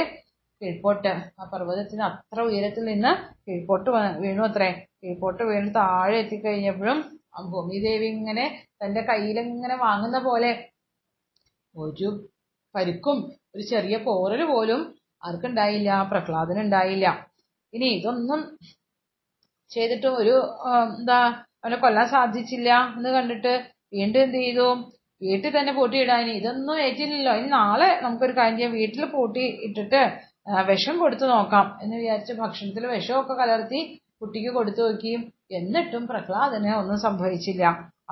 കീഴ്പോട്ട് 0.61 1.11
ആ 1.39 1.43
പർവതത്തിന് 1.53 2.01
അത്ര 2.01 2.41
ഉയരത്തിൽ 2.41 2.83
നിന്ന് 2.83 3.11
കീഴ്പോട്ട് 3.45 3.89
വീണു 4.23 4.43
അത്രേ. 4.43 4.69
കീഴ്പോട്ട് 5.03 5.43
വീണ് 5.49 5.69
താഴെ 5.77 6.15
എത്തിക്കഴിഞ്ഞപ്പോഴും 6.23 6.99
ഭൂമിദേവി 7.53 8.07
ഇങ്ങനെ 8.17 8.45
തന്റെ 8.81 9.01
കയ്യിലിങ്ങനെ 9.09 9.75
വാങ്ങുന്ന 9.85 10.17
പോലെ 10.27 10.51
ഒരു 11.75 12.09
പരിക്കും 12.75 13.17
ഒരു 13.53 13.63
ചെറിയ 13.71 13.95
പോറൽ 14.07 14.41
പോലും 14.51 14.81
ആർക്കുണ്ടായില്ല 15.23 15.89
പ്രഹ്ലാദന് 16.11 16.61
ഉണ്ടായില്ല 16.65 17.07
ഇനി 17.73 17.87
ഇതൊന്നും 17.97 18.41
ചെയ്തിട്ടും 19.71 20.13
ഒരു 20.21 20.35
എന്താ 20.97 21.19
അവനെ 21.63 21.77
കൊല്ലാൻ 21.83 22.07
സാധിച്ചില്ല 22.15 22.69
എന്ന് 22.97 23.09
കണ്ടിട്ട് 23.15 23.53
വീണ്ടും 23.95 24.21
എന്ത് 24.25 24.37
ചെയ്തു? 24.37 24.67
വീട്ടിൽ 25.21 25.51
തന്നെ 25.55 25.71
പൂട്ടിയിടാൻ 25.77 26.27
ഇതൊന്നും 26.39 26.75
ഏറ്റില്ലല്ലോ. 26.85 27.33
ഇനി 27.39 27.49
നാളെ 27.55 27.89
നമുക്കൊരു 28.03 28.33
കാര്യം 28.39 28.55
ചെയ്യാം. 28.57 28.73
വീട്ടിൽ 28.79 29.03
പൂട്ടി 29.15 29.43
ഇട്ടിട്ട് 29.67 30.01
വിഷം 30.69 30.95
കൊടുത്തു 31.03 31.25
നോക്കാം 31.33 31.65
എന്ന് 31.83 31.95
വിചാരിച്ച് 32.01 32.33
ഭക്ഷണത്തിൽ 32.41 32.85
വിഷമൊക്കെ 32.93 33.35
കലർത്തി 33.41 33.81
കുട്ടിക്ക് 34.21 34.51
കൊടുത്തു 34.57 34.81
നോക്കി. 34.87 35.13
എന്നിട്ടും 35.59 36.03
പ്രഹ്ലാദന് 36.11 36.71
ഒന്നും 36.81 36.97
സംഭവിച്ചില്ല. 37.05 37.63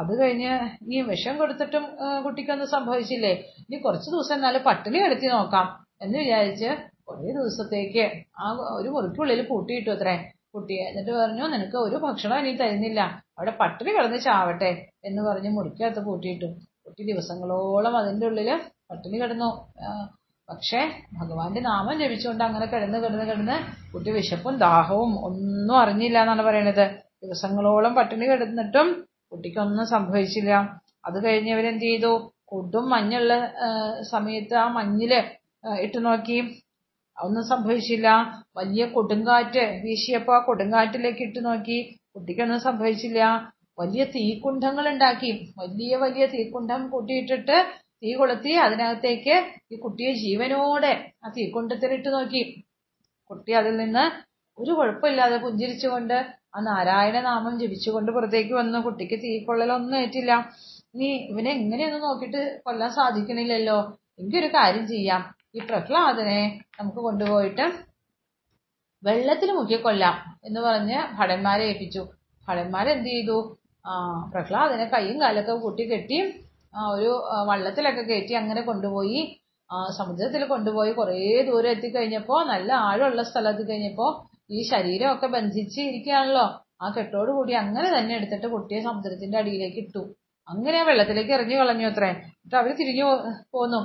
അത് 0.02 0.12
കഴിഞ്ഞ് 0.20 0.52
ഈ 0.94 0.98
വിഷം 1.10 1.36
കൊടുത്തിട്ടും 1.42 1.86
കുട്ടിക്കൊന്നും 2.26 2.68
സംഭവിച്ചില്ലേ? 2.76 3.34
ഇനി 3.66 3.78
കുറച്ച് 3.86 4.10
ദിവസം 4.14 4.36
എന്നാലും 4.38 4.64
പട്ടിണി 4.68 4.98
കിടത്തി 5.04 5.28
നോക്കാം 5.36 5.68
എന്ന് 6.04 6.18
വിചാരിച്ച് 6.24 6.70
കുറേ 7.08 7.30
ദിവസത്തേക്ക് 7.38 8.04
ആ 8.44 8.50
ഒരു 8.80 8.90
മുറിക്കുള്ളിൽ 8.96 9.42
പൂട്ടിയിട്ടു 9.52 9.90
അത്രേ. 9.96 10.16
കുട്ടിയെ 10.56 10.84
എന്നിട്ട് 10.90 11.12
പറഞ്ഞു 11.20 11.46
നിനക്ക് 11.54 11.78
ഒരു 11.88 11.98
ഭക്ഷണം 12.04 12.38
ഇനി 12.42 12.52
തരുന്നില്ല. 12.62 13.02
അവിടെ 13.38 13.52
പട്ടിണി 13.62 13.92
കിടന്ന് 13.96 14.20
ചാവട്ടെ 14.28 14.72
എന്ന് 15.10 15.22
പറഞ്ഞ് 15.28 15.50
മുറിക്കകത്ത് 15.58 16.02
പൂട്ടിയിട്ടു. 16.08 16.48
കുട്ടി 16.86 17.02
ദിവസങ്ങളോളം 17.12 17.96
അതിന്റെ 18.02 18.26
ഉള്ളിൽ 18.30 18.50
പട്ടിണി 18.92 19.18
കിടന്നു. 19.24 19.50
പക്ഷേ 20.50 20.80
ഭഗവാന്റെ 21.20 21.62
നാമം 21.62 21.96
ജപിച്ചുകൊണ്ട് 22.02 22.44
അങ്ങനെ 22.44 22.66
കിടന്ന് 22.66 22.98
കിടന്ന് 23.04 23.26
കിടന്ന് 23.30 23.58
കുട്ടി 23.94 24.10
വിശപ്പും 24.12 24.56
ദാഹവും 24.64 25.12
ഒന്നും 25.28 25.76
അറിഞ്ഞില്ല 25.82 26.18
എന്നാണ് 26.24 26.44
പറയണത്. 26.48 26.86
ദിവസങ്ങളോളം 27.24 27.94
പട്ടിണി 27.96 28.26
കിടന്നിട്ടും 28.32 28.88
കുട്ടിക്കൊന്നും 29.32 29.86
സംഭവിച്ചില്ല. 29.96 30.52
അത് 31.06 31.18
കഴിഞ്ഞ് 31.26 31.52
ഇവരെന്ത് 31.56 31.86
ചെയ്തു? 31.90 32.12
കൊടും 32.46 32.86
മഞ്ഞുള്ള 32.94 33.34
സമയത്ത് 34.14 34.56
ആ 34.64 34.68
മഞ്ഞിൽ 34.78 35.12
ഇട്ട് 35.86 36.00
നോക്കി. 36.06 36.38
ഒന്നും 37.18 37.44
സംഭവിച്ചില്ല. 37.44 38.08
വലിയ 38.60 38.84
കൊടുങ്കാറ്റ് 38.96 39.64
വീശിയപ്പോ 39.86 40.34
ആ 40.38 40.40
കൊടുങ്കാറ്റിലേക്ക് 40.40 41.24
ഇട്ട് 41.28 41.42
നോക്കി. 41.46 41.78
കുട്ടിക്കൊന്നും 42.16 42.60
സംഭവിച്ചില്ല. 42.68 43.20
വലിയ 43.82 44.04
തീക്കുണ്ഠങ്ങൾ 44.16 44.86
ഉണ്ടാക്കി 44.94 45.32
വലിയ 45.62 45.96
വലിയ 45.96 46.24
തീക്കുണ്ഠം 46.26 46.82
കൂട്ടിയിട്ടിട്ട് 46.90 47.58
തീ 48.04 48.16
കൊളുത്തി 48.16 48.50
അതിനകത്തേക്ക് 48.50 49.36
ഈ 49.72 49.80
കുട്ടിയെ 49.80 50.14
ജീവനോടെ 50.14 51.12
ആ 51.26 51.30
തീക്കുണ്ഡത്തിലിട്ട് 51.30 52.14
നോക്കി. 52.14 52.64
കുട്ടി 53.30 53.52
അതിൽ 53.52 53.78
നിന്ന് 53.78 54.04
ഒരു 54.62 54.72
കുഴപ്പമില്ലാതെ 54.72 55.38
പുഞ്ചിരിച്ചുകൊണ്ട് 55.38 56.14
ആ 56.56 56.60
നാരായണ 56.60 57.20
നാമം 57.20 57.60
ജപിച്ചുകൊണ്ട് 57.60 58.12
പുറത്തേക്ക് 58.12 58.54
വന്നു. 58.54 58.80
കുട്ടിക്ക് 58.80 59.20
തീക്കൊള്ളലൊന്നും 59.24 59.98
ഏറ്റില്ല. 59.98 60.50
ഇനി 60.96 61.06
ഇവനെ 61.06 61.52
എങ്ങനെയൊന്നും 61.52 62.02
നോക്കിയിട്ട് 62.02 62.62
കൊല്ലാൻ 62.66 62.90
സാധിക്കണില്ലല്ലോ. 62.90 63.98
എനിക്കൊരു 64.20 64.48
കാര്യം 64.48 64.88
ചെയ്യാം. 64.88 65.36
ഈ 65.56 65.60
പ്രഹ്ലാദനെ 65.60 66.62
നമുക്ക് 66.80 66.98
കൊണ്ടുപോയിട്ട് 66.98 67.66
വെള്ളത്തിൽ 69.04 69.52
മുക്കി 69.52 69.76
കൊല്ലാം 69.76 70.16
എന്ന് 70.46 70.60
പറഞ്ഞ് 70.60 70.98
ഭടന്മാരെ 71.20 71.64
ഏൽപ്പിച്ചു. 71.64 72.08
ഭടന്മാരെന്ത് 72.48 73.10
ചെയ്തു? 73.10 73.58
ആ 73.88 73.94
പ്രഹ്ലാദനെ 74.34 74.86
കൈയും 74.86 75.22
കാലൊക്കെ 75.22 75.52
കൂട്ടി 75.52 75.84
കെട്ടി 75.92 76.34
ഒരു 76.74 77.12
വള്ളത്തിലൊക്കെ 77.48 78.02
കയറ്റി 78.02 78.34
അങ്ങനെ 78.34 78.62
കൊണ്ടുപോയി 78.62 79.22
സമുദ്രത്തിൽ 79.98 80.46
കൊണ്ടുപോയി 80.46 80.92
കുറേ 80.92 81.16
ദൂരം 81.46 81.70
എത്തിക്കഴിഞ്ഞപ്പോ 81.70 82.44
നല്ല 82.44 82.74
ആഴമുള്ള 82.74 83.24
സ്ഥലത്ത് 83.24 83.70
കഴിഞ്ഞപ്പോൾ 83.70 84.12
ഈ 84.52 84.62
ശരീരമൊക്കെ 84.70 85.28
ബന്ധിച്ച് 85.28 85.82
ഇരിക്കുകയാണല്ലോ. 85.82 86.46
ആ 86.82 86.90
കെട്ടോട് 86.98 87.32
കൂടി 87.32 87.54
അങ്ങനെ 87.54 88.00
തന്നെ 88.00 88.16
എടുത്തിട്ട് 88.16 88.48
കുട്ടിയെ 88.48 88.82
സമുദ്രത്തിന്റെ 88.82 89.38
അടിയിലേക്ക് 89.38 89.78
ഇട്ടു. 89.78 90.02
അങ്ങനെ 90.48 90.80
ആ 90.80 90.84
വെള്ളത്തിലേക്ക് 90.84 91.32
എറിഞ്ഞു 91.32 91.56
കളഞ്ഞു 91.56 91.88
അത്രേ. 91.88 92.10
എന്നിട്ട് 92.10 92.56
അവർ 92.56 92.72
തിരിഞ്ഞു 92.74 93.06
പോന്നു. 93.52 93.82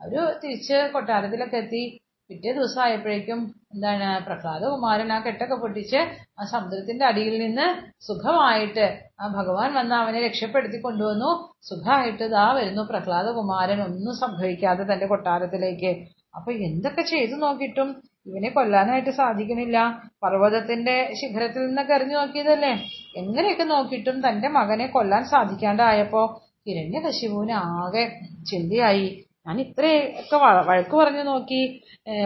അവർ 0.00 0.38
തിരിച്ച് 0.44 0.90
കൊട്ടാരത്തിലൊക്കെ 0.92 1.56
എത്തി. 1.56 1.82
പിറ്റേ 2.30 2.52
ദിവസം 2.52 2.80
ആയപ്പോഴേക്കും 2.82 3.40
എന്താണ് 3.74 4.26
പ്രഹ്ലാദകുമാരൻ 4.26 5.12
ആ 5.12 5.18
കെട്ടൊക്കെ 5.18 5.54
പൊട്ടിച്ച് 5.54 6.00
ആ 6.40 6.44
സമുദ്രത്തിന്റെ 6.44 7.04
അടിയിൽ 7.06 7.38
നിന്ന് 7.42 7.66
സുഖമായിട്ട് 8.06 8.86
ആ 9.20 9.26
ഭഗവാൻ 9.28 9.74
വന്ന് 9.74 9.94
അവനെ 9.94 10.20
രക്ഷപ്പെടുത്തി 10.26 10.78
കൊണ്ടുവന്നു. 10.80 11.30
സുഖമായിട്ട് 11.68 12.24
ദാ 12.24 12.52
വരുന്നു 12.52 12.82
പ്രഹ്ലാദകുമാരൻ 12.82 13.80
ഒന്നും 13.82 14.14
സംഭവിക്കാതെ 14.14 14.84
തന്റെ 14.92 15.06
കൊട്ടാരത്തിലേക്ക്. 15.06 15.92
അപ്പൊ 16.34 16.52
എന്തൊക്കെ 16.52 17.02
ചെയ്തു 17.02 17.34
നോക്കിയിട്ടും 17.34 17.88
ഇവനെ 18.26 18.48
കൊല്ലാനായിട്ട് 18.48 19.10
സാധിക്കുന്നില്ല. 19.10 19.78
പർവതത്തിന്റെ 20.22 20.96
ശിഖരത്തിൽ 21.20 21.62
നിന്നൊക്കെ 21.66 21.94
എറിഞ്ഞു 21.94 22.16
നോക്കിയതല്ലേ? 22.18 22.72
എങ്ങനെയൊക്കെ 23.16 23.64
നോക്കിയിട്ടും 23.64 24.28
തന്റെ 24.28 24.48
മകനെ 24.48 24.86
കൊല്ലാൻ 24.86 25.24
സാധിക്കാണ്ടായപ്പോ 25.24 26.24
ഹിരണ്യകശിപുവിന് 26.68 27.52
ആകെ 27.52 28.04
ചിന്തയായി. 28.50 29.06
ഞാൻ 29.46 29.56
ഇത്രയൊക്കെ 29.64 30.36
വഴക്ക് 30.68 30.94
പറഞ്ഞു 31.00 31.24
നോക്കി 31.30 31.60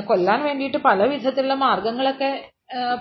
കൊല്ലാൻ 0.09 0.41
വേണ്ടിയിട്ട് 0.49 0.79
പല 0.89 1.07
വിധത്തിലുള്ള 1.13 1.57
മാർഗങ്ങളൊക്കെ 1.67 2.31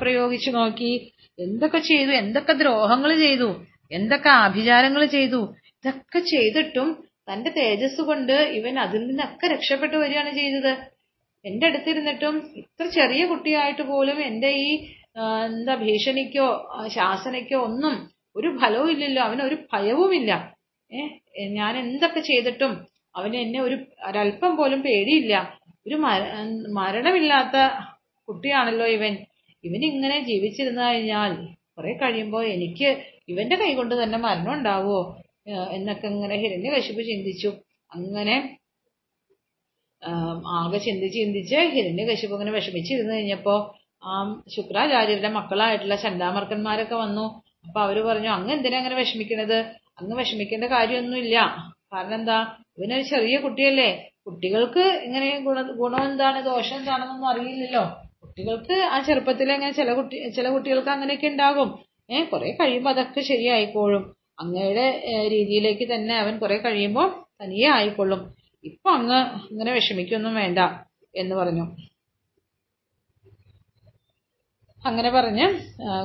പ്രയോഗിച്ചു 0.01 0.51
നോക്കി. 0.57 0.91
എന്തൊക്കെ 1.39 1.79
ചെയ്തു 1.89 2.11
എന്തൊക്കെ 2.21 2.53
ദ്രോഹങ്ങൾ 2.61 3.11
ചെയ്തു 3.25 3.49
എന്തൊക്കെ 3.97 4.29
ആഭിചാരങ്ങൾ 4.43 5.03
ചെയ്തു 5.15 5.41
ഇതൊക്കെ 5.77 6.19
ചെയ്തിട്ടും 6.33 6.89
തന്റെ 7.29 7.49
തേജസ് 7.57 8.01
കൊണ്ട് 8.09 8.35
ഇവൻ 8.57 8.75
അതിൽ 8.85 9.01
നിന്നൊക്കെ 9.09 9.45
രക്ഷപ്പെട്ടു 9.53 9.95
വരികയാണ് 10.03 10.31
ചെയ്തത്. 10.39 10.71
എന്റെ 11.45 11.65
അടുത്തിരുന്നിട്ടും 11.69 12.35
ഇത്ര 12.61 12.85
ചെറിയ 12.97 13.23
കുട്ടിയായിട്ട് 13.31 13.83
പോലും 13.91 14.17
എന്റെ 14.29 14.49
ഈ 14.65 14.69
എന്താ 15.47 15.73
ഭീഷണിക്കോ 15.83 16.47
ശാസനയ്ക്കോ 16.95 17.59
ഒന്നും 17.67 17.95
ഒരു 18.35 18.49
ഫലവും 18.61 18.89
ഇല്ലല്ലോ. 18.93 19.21
അവന് 19.27 19.43
ഒരു 19.49 19.57
ഭയവുമില്ല. 19.73 20.31
ഏ 20.91 21.45
ഞാൻ 21.59 21.73
എന്തൊക്കെ 21.83 22.21
ചെയ്തിട്ടും 22.29 22.73
അവന് 23.19 23.35
എന്നെ 23.35 23.61
ഒരു 23.61 23.77
ഒരല്പം 24.07 24.55
പോലും 24.55 24.81
പേടിയില്ല. 24.81 25.59
ഒരു 25.87 25.95
മര- 25.95 26.73
മരണമില്ലാത്ത 26.73 27.85
കുട്ടിയാണല്ലോ 28.27 28.87
ഇവൻ. 28.87 29.17
ഇവൻ 29.63 29.85
ഇങ്ങനെ 29.85 30.19
ജീവിച്ചിരുന്നു 30.19 30.81
കഴിഞ്ഞാൽ 30.81 31.47
കുറെ 31.77 31.93
കഴിയുമ്പോൾ 31.93 32.45
എനിക്ക് 32.45 33.03
ഇവന്റെ 33.27 33.55
കൈ 33.55 33.73
കൊണ്ട് 33.73 34.03
തന്നെ 34.03 34.17
മരണം 34.17 34.53
ഉണ്ടാവുമോ 34.53 35.21
എന്നൊക്കെ 35.71 36.07
ഇങ്ങനെ 36.07 36.35
ഹിരണ്യകശിപു 36.35 37.01
ചിന്തിച്ചു. 37.01 37.53
അങ്ങനെ 37.95 38.57
ആകെ 40.47 40.77
ചിന്തിച്ച് 40.77 41.17
ചിന്തിച്ച് 41.17 41.55
ഹിരണ്യകശിപു 41.55 42.33
ഇങ്ങനെ 42.33 42.51
വിഷമിച്ചിരുന്നു 42.51 43.13
കഴിഞ്ഞപ്പോ 43.13 43.75
ആ 44.03 44.41
ശുക്രാചാര്യരുടെ 44.55 45.29
മക്കളായിട്ടുള്ള 45.29 45.95
ചണ്ടാമർക്കന്മാരൊക്കെ 45.95 46.95
വന്നു. 46.95 47.41
അപ്പൊ 47.67 47.81
അവർ 47.81 47.99
പറഞ്ഞു 47.99 48.29
അങ്ങ് 48.29 48.53
എന്തിനാ 48.53 48.77
അങ്ങനെ 48.77 48.95
വിഷമിക്കണത്? 48.95 49.59
അങ്ങ് 50.01 50.17
വിഷമിക്കേണ്ട 50.17 50.65
കാര്യമൊന്നുമില്ല. 50.65 51.41
കാരണം 51.91 52.15
എന്താ? 52.15 52.37
ഇവനൊരു 52.77 53.01
ചെറിയ 53.01 53.39
കുട്ടിയല്ലേ? 53.39 53.89
കുട്ടികൾക്ക് 54.25 54.83
ഇങ്ങനെ 55.05 55.39
ഗുണ 55.39 55.61
ഗുണം 55.79 56.03
എന്താണ്? 56.11 56.43
ദോഷം 56.43 56.75
എന്താണെന്നൊന്നും 56.75 57.29
അറിയില്ലല്ലോ. 57.29 57.83
കുട്ടികൾക്ക് 58.21 58.73
ആ 58.93 58.99
ചെറുപ്പത്തിൽ 59.01 59.51
അങ്ങനെ 59.51 59.71
ചില 59.71 59.93
കുട്ടി 59.93 60.29
ചില 60.35 60.49
കുട്ടികൾക്ക് 60.49 60.89
അങ്ങനെയൊക്കെ 60.89 61.27
ഉണ്ടാകും. 61.27 61.69
ഏഹ് 62.09 62.27
കുറെ 62.29 62.51
കഴിയുമ്പോൾ 62.51 62.89
അതൊക്കെ 62.89 63.21
ശരിയായിക്കോളും. 63.21 64.03
അങ്ങയുടെ 64.39 64.85
രീതിയിലേക്ക് 65.27 65.93
തന്നെ 65.93 66.15
അവൻ 66.17 66.37
കുറെ 66.37 66.57
കഴിയുമ്പോൾ 66.57 67.07
തനിയെ 67.41 67.69
ആയിക്കൊള്ളും. 67.69 68.21
ഇപ്പൊ 68.63 68.89
അങ്ങ് 68.91 69.19
ഇങ്ങനെ 69.51 69.71
വിഷമിക്കൊന്നും 69.73 70.35
വേണ്ട 70.35 70.59
എന്ന് 71.15 71.35
പറഞ്ഞു. 71.35 71.65
അങ്ങനെ 74.83 75.09
പറഞ്ഞ് 75.09 75.45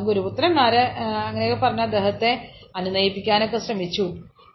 ഗുരുപുത്രന്മാരെ 0.04 0.82
അങ്ങനെയൊക്കെ 1.26 1.66
പറഞ്ഞ് 1.66 1.80
അദ്ദേഹത്തെ 1.80 2.30
അനുനയിപ്പിക്കാനൊക്കെ 2.76 3.58
ശ്രമിച്ചു. 3.58 4.06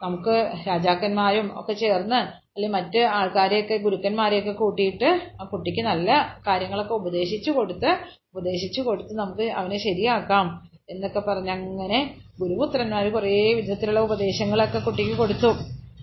നമുക്ക് 0.02 0.36
രാജാക്കന്മാരും 0.68 1.48
ഒക്കെ 1.60 1.74
ചേർന്ന് 1.74 2.20
അല്ലെങ്കിൽ 2.56 2.76
മറ്റ് 2.78 3.02
ആൾക്കാരെയൊക്കെ 3.18 3.76
ഗുരുക്കന്മാരെയൊക്കെ 3.78 4.52
കൂട്ടിയിട്ട് 4.52 5.10
ആ 5.42 5.46
കുട്ടിക്ക് 5.46 5.82
നല്ല 5.82 6.10
കാര്യങ്ങളൊക്കെ 6.48 6.94
ഉപദേശിച്ചു 6.94 7.52
കൊടുത്ത് 7.52 7.92
ഉപദേശിച്ചു 8.34 8.82
കൊടുത്ത് 8.82 9.14
നമുക്ക് 9.14 9.46
അവനെ 9.52 9.78
ശരിയാക്കാം 9.78 10.48
എന്നൊക്കെ 10.90 11.20
പറഞ്ഞ് 11.20 11.52
അങ്ങനെ 11.52 12.00
ഗുരുപുത്രന്മാർ 12.40 13.06
കുറേ 13.10 13.34
വിധത്തിലുള്ള 13.56 14.00
ഉപദേശങ്ങളൊക്കെ 14.00 14.80
കുട്ടിക്ക് 14.80 15.16
കൊടുത്തു. 15.18 15.52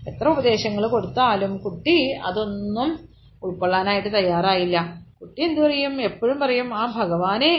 എത്ര 0.07 0.27
ഉപദേശങ്ങൾ 0.29 0.83
കൊടുത്താലും 0.87 1.53
കുട്ടി 1.57 1.95
അതൊന്നും 2.21 2.89
ഉൾക്കൊള്ളാനായിട്ട് 3.43 4.09
തയ്യാറായില്ല. 4.09 4.77
കുട്ടി 5.21 5.41
എന്തു 5.43 5.61
പറയും? 5.61 5.93
എപ്പോഴും 6.01 6.37
പറയും 6.39 6.69
ആ 6.73 6.83
ഭഗവാനെ 6.97 7.51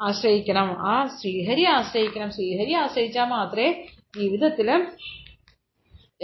ആശ്രയിക്കണം 0.00 0.68
ആ 0.86 0.94
ശ്രീഹരി 1.16 1.64
ആശ്രയിക്കണം 1.76 2.30
ശ്രീഹരി 2.30 2.72
ആശ്രയിച്ചാൽ 2.74 3.28
മാത്രമേ 3.28 3.68
ജീവിതത്തിൽ 4.16 4.68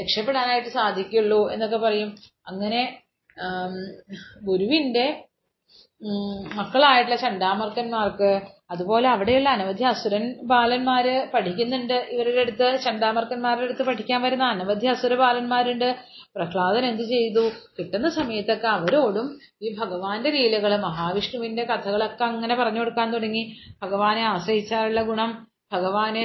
രക്ഷപ്പെടാനായിട്ട് 0.01 0.69
സാധിക്കുള്ളൂ 0.69 1.53
എന്നൊക്കെ 1.53 1.77
പറയും. 1.77 2.15
അങ്ങനെ 2.47 3.01
ഗുരുവിന്റെ 4.43 5.27
മക്കളായിട്ടുള്ള 6.57 7.17
ചണ്ടാമർക്കന്മാർക്ക് 7.17 8.41
അതുപോലെ 8.71 9.09
അവിടെയുള്ള 9.09 9.49
അനവധി 9.49 9.83
അസുരൻ 9.83 10.35
ബാലന്മാര് 10.43 11.29
പഠിക്കുന്നുണ്ട്. 11.35 11.93
ഇവരുടെ 11.93 12.41
അടുത്ത് 12.41 12.81
ചണ്ടാമർക്കന്മാരുടെ 12.85 13.65
അടുത്ത് 13.65 13.83
പഠിക്കാൻ 13.83 14.23
വരുന്ന 14.23 14.45
അനവധി 14.45 14.87
അസുര 14.87 15.15
ബാലന്മാരുണ്ട്. 15.15 15.97
പ്രഹ്ലാദൻ 16.37 16.87
എന്ത് 16.87 17.03
ചെയ്തു? 17.03 17.51
കിട്ടുന്ന 17.79 18.09
സമയത്തൊക്കെ 18.09 18.69
അവരോടും 18.69 19.39
ഈ 19.63 19.77
ഭഗവാന്റെ 19.79 20.31
ലീലകൾ 20.31 20.77
മഹാവിഷ്ണുവിന്റെ 20.77 21.65
കഥകളൊക്കെ 21.65 22.25
അങ്ങനെ 22.25 22.55
പറഞ്ഞു 22.55 22.79
കൊടുക്കാൻ 22.79 23.13
തുടങ്ങി. 23.15 23.57
ഭഗവാനെ 23.83 24.23
ആശ്രയിച്ചാലുള്ള 24.23 25.03
ഗുണം 25.03 25.50
ഭഗവാനെ 25.73 26.23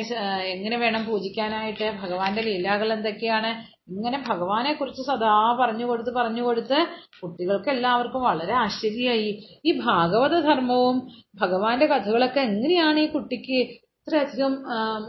എങ്ങനെ 0.54 0.78
വേണം 0.84 1.02
പൂജിക്കാനായിട്ട്? 1.08 1.88
ഭഗവാന്റെ 2.04 2.42
ലീലകൾ 2.48 2.90
എന്തൊക്കെയാണ്? 2.96 3.52
ഇങ്ങനെ 3.94 4.18
ഭഗവാനെ 4.30 4.72
കുറിച്ച് 4.74 5.04
സദാ 5.10 5.34
പറഞ്ഞു 5.62 5.86
കൊടുത്ത് 5.90 6.12
പറഞ്ഞു 6.20 6.44
കൊടുത്ത് 6.48 6.78
കുട്ടികൾക്ക് 7.22 7.70
എല്ലാവർക്കും 7.76 8.22
വളരെ 8.30 8.54
ആശ്ചര്യമായി. 8.64 9.30
ഈ 9.68 9.72
ഭാഗവത 9.88 10.36
ധർമ്മവും 10.48 10.98
ഭഗവാന്റെ 11.42 11.88
കഥകളൊക്കെ 11.94 12.42
എങ്ങനെയാണ് 12.50 13.00
ഈ 13.06 13.08
കുട്ടിക്ക് 13.16 13.60
ഇത്രയധികം 14.08 14.54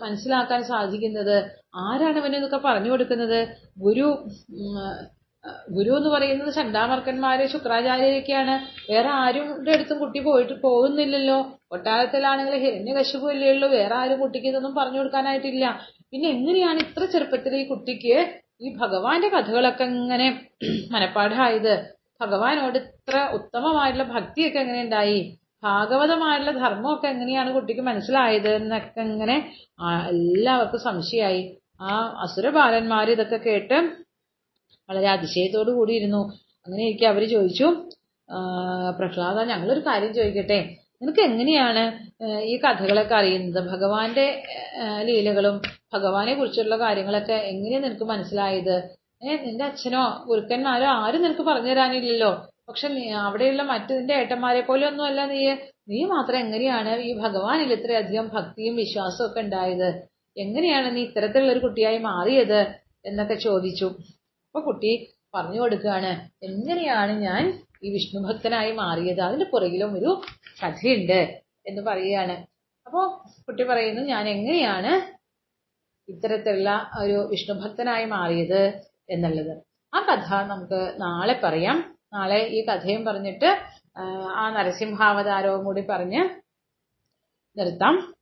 മനസ്സിലാക്കാൻ 0.03 0.61
സാധിക്കുന്നത്? 0.73 1.37
ആരാണ് 1.87 2.19
ഇവനെന്നൊക്കെ 2.23 2.61
പറഞ്ഞു 2.69 2.91
കൊടുക്കുന്നത്? 2.95 3.41
ഗുരു 3.87 4.07
ഗുരു 5.75 5.93
എന്ന് 5.99 6.11
പറയുന്നത് 6.13 6.53
ചണ്ടാമർക്കന്മാര് 6.55 7.45
ശുക്രാചാര്യരൊക്കെയാണ് 7.53 8.55
വേറെ 8.91 9.11
ആരുടെ 9.25 9.71
അടുത്തും 9.75 9.99
കുട്ടി 10.05 10.21
പോയിട്ട് 10.27 10.55
പോകുന്നില്ലല്ലോ. 10.65 11.37
കൊട്ടാരത്തിലാണെങ്കിൽ 11.71 12.55
അല്ലേ 12.55 13.49
ഉള്ളൂ. 13.53 13.69
വേറെ 13.69 13.95
ആരും 13.95 14.19
കുട്ടിക്ക് 14.21 14.49
ഇതൊന്നും 14.49 14.75
പറഞ്ഞു 14.75 14.99
കൊടുക്കാനായിട്ടില്ല. 14.99 15.65
പിന്നെ 16.13 16.27
എങ്ങനെയാണ് 16.29 16.79
ഇത്ര 16.87 17.05
ചെറുപ്പത്തിൽ 17.05 17.55
ഈ 17.57 17.65
കുട്ടിക്ക് 17.69 18.17
ഈ 18.61 18.69
ഭഗവാന്റെ 18.83 19.29
കഥകളൊക്കെ 19.29 19.85
ഇങ്ങനെ 19.95 20.27
മനപ്പാഠമായത് 20.95 21.73
ഭഗവാനോട് 22.21 22.77
ഇത്ര 22.79 23.17
ഉത്തമമായിട്ടുള്ള 23.39 24.05
ഭക്തിയൊക്കെ 24.15 24.59
എങ്ങനെ 24.59 24.81
ഉണ്ടായി? 24.83 25.19
ഭാഗവതമായിട്ടുള്ള 25.63 26.53
ധർമ്മമൊക്കെ 26.63 27.07
എങ്ങനെയാണ് 27.09 27.51
കുട്ടിക്ക് 27.55 27.81
മനസ്സിലായത് 27.81 28.49
എന്നൊക്കെ 28.55 29.03
ഇങ്ങനെ 29.11 29.37
എല്ലാവർക്കും 30.13 30.81
സംശയമായി. 30.81 31.43
ആ 31.81 31.93
അസുരബാലന്മാർ 32.25 33.07
ഇതൊക്കെ 33.11 33.39
കേട്ട് 33.47 33.79
വളരെ 34.89 35.09
അതിശയത്തോടു 35.09 35.71
കൂടിയിരുന്നു. 35.71 36.23
അങ്ങനെ 36.67 36.83
ഇരിക്കെ 36.89 37.07
അവർ 37.07 37.23
ചോദിച്ചു. 37.31 37.67
പ്രഹ്ലാദ 38.99 39.39
ഞങ്ങളൊരു 39.53 39.81
കാര്യം 39.81 40.13
ചോദിക്കട്ടെ? 40.15 40.61
നിനക്ക് 41.03 41.23
എങ്ങനെയാണ് 41.29 41.83
ഈ 42.53 42.55
കഥകളൊക്കെ 42.65 43.15
അറിയുന്നത്? 43.15 43.61
ഭഗവാന്റെ 43.73 44.27
ലീലകളും 45.09 45.57
ഭഗവാനെ 45.95 46.35
കുറിച്ചുള്ള 46.35 46.77
കാര്യങ്ങളൊക്കെ 46.85 47.37
എങ്ങനെയാണ് 47.53 47.85
നിനക്ക് 47.87 48.07
മനസ്സിലായത്? 48.13 48.77
ഏ 49.25 49.37
നിന്റെ 49.45 49.65
അച്ഛനോ 49.65 50.03
ഗുരുക്കന്മാരോ 50.29 50.89
ആരും 51.03 51.23
നിനക്ക് 51.23 51.45
പറഞ്ഞു 51.51 51.71
തരാനില്ലല്ലോ. 51.73 52.31
പക്ഷെ 52.69 52.89
അവിടെയുള്ള 53.27 53.63
മറ്റു 53.73 53.93
നിന്റെ 53.99 54.15
ഏട്ടന്മാരെ 54.15 54.61
പോലെ 54.61 54.85
ഒന്നുമല്ല 54.91 55.21
നീ 55.33 55.41
നീ 55.89 56.01
മാത്രം 56.15 56.39
എങ്ങനെയാണ് 56.45 56.93
ഈ 57.09 57.11
ഭഗവാനിൽ 57.25 57.71
ഇത്രയധികം 57.77 58.27
ഭക്തിയും 58.37 58.75
വിശ്വാസവും 58.77 59.27
ഒക്കെ 59.29 59.41
ഉണ്ടായത്? 59.41 59.89
എങ്ങനെയാണ് 60.37 60.89
നീ 60.97 61.03
ഇത്തരത്തിലുള്ള 61.09 61.53
ഒരു 61.53 61.63
കുട്ടിയായി 61.67 61.99
മാറിയത്? 62.09 62.61
എന്നൊക്കെ 63.05 63.37
ചോദിച്ചു. 63.47 63.89
അപ്പൊ 64.47 64.61
കുട്ടി 64.61 64.93
പറഞ്ഞു 65.35 65.61
കൊടുക്കുകയാണ് 65.61 66.11
എങ്ങനെയാണ് 66.49 67.13
ഞാൻ 67.27 67.43
ഈ 67.83 67.93
വിഷ്ണു 67.93 68.21
ഭക്തനായി 68.21 68.73
മാറിയത്. 68.73 69.21
അതിന് 69.21 69.45
പുറകിലും 69.45 69.95
ഒരു 69.95 70.21
കഥയുണ്ട് 70.65 71.43
എന്ന് 71.67 71.83
പറയുകയാണ്. 71.83 72.47
അപ്പോ 72.87 73.25
കുട്ടി 73.47 73.63
പറയുന്നു 73.63 74.03
ഞാൻ 74.03 74.29
എങ്ങനെയാണ് 74.29 75.17
ഇത്തരത്തിലുള്ള 76.11 76.91
ഒരു 76.99 77.29
വിഷ്ണു 77.31 77.55
ഭക്തനായി 77.55 78.05
മാറിയത് 78.05 78.81
എന്നുള്ളത്? 79.11 79.63
ആ 79.95 80.01
കഥ 80.01 80.49
നമുക്ക് 80.49 80.95
നാളെ 81.01 81.41
പറയാം. 81.45 81.99
നാളെ 82.13 82.39
ഈ 82.39 82.67
കഥയും 82.67 83.05
പറഞ്ഞിട്ട് 83.05 83.59
ആ 84.37 84.51
നരസിംഹാവതാരവും 84.51 85.65
കൂടി 85.65 85.81
പറഞ്ഞ് 85.81 86.29
നിർത്താം. 87.59 88.15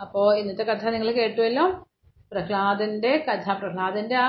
അപ്പോ 0.00 0.34
ഇന്നത്തെ 0.34 0.62
കഥ 0.62 0.88
നിങ്ങൾ 0.88 1.10
കേട്ടുവല്ലോ. 1.10 1.89
പ്രഹ്ലാദന്റെ 2.32 3.12
കഥ 3.28 3.46
പ്രഹ്ലാദന്റെ 3.60 4.16
ആ 4.24 4.28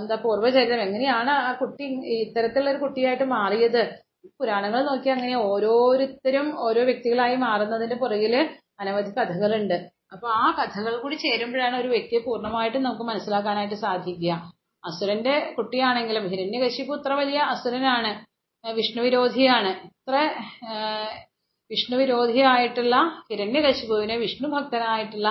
എന്താ 0.00 0.16
പൂർവചരിതം 0.24 0.80
എങ്ങനെയാണ് 0.86 1.32
ആ 1.46 1.52
കുട്ടി 1.60 1.86
ഇത്തരത്തിലുള്ള 2.24 2.72
ഒരു 2.72 2.80
കുട്ടിയായിട്ട് 2.84 3.26
മാറിയത്? 3.34 3.82
പുരാണങ്ങൾ 4.40 4.80
നോക്കി 4.88 5.08
അങ്ങനെ 5.14 5.36
ഓരോരുത്തരും 5.50 6.48
ഓരോ 6.66 6.82
വ്യക്തികളായി 6.90 7.36
മാറുന്നതിന്റെ 7.46 7.96
പുറകിൽ 8.02 8.34
അനവധി 8.82 9.10
കഥകളുണ്ട്. 9.16 9.76
അപ്പൊ 10.14 10.26
ആ 10.42 10.46
കഥകൾ 10.58 10.94
കൂടി 11.02 11.16
ചേരുമ്പോഴാണ് 11.24 11.76
ഒരു 11.82 11.88
വ്യക്തിയെ 11.88 12.20
പൂർണമായിട്ടും 12.26 12.84
നമുക്ക് 12.86 13.04
മനസ്സിലാക്കാനായിട്ട് 13.10 13.78
സാധിക്കുക. 13.86 14.32
അസുരന്റെ 14.82 15.34
കുട്ടിയാണെങ്കിലും 15.56 16.24
ഹിരണ്യകശിപു 16.32 16.92
ഇത്ര 16.98 17.12
വലിയ 17.20 17.40
അസുരനാണ് 17.52 18.10
വിഷ്ണു 18.64 19.02
വിരോധിയാണ് 19.04 19.70
ഇത്ര 19.88 20.16
വിഷ്ണു 21.70 21.96
വിരോധിയായിട്ടുള്ള 22.00 22.94
ഹിരണ്യകശിപുവിനെ 23.30 24.16
വിഷ്ണു 24.24 24.48
ഭക്തനായിട്ടുള്ള 24.54 25.28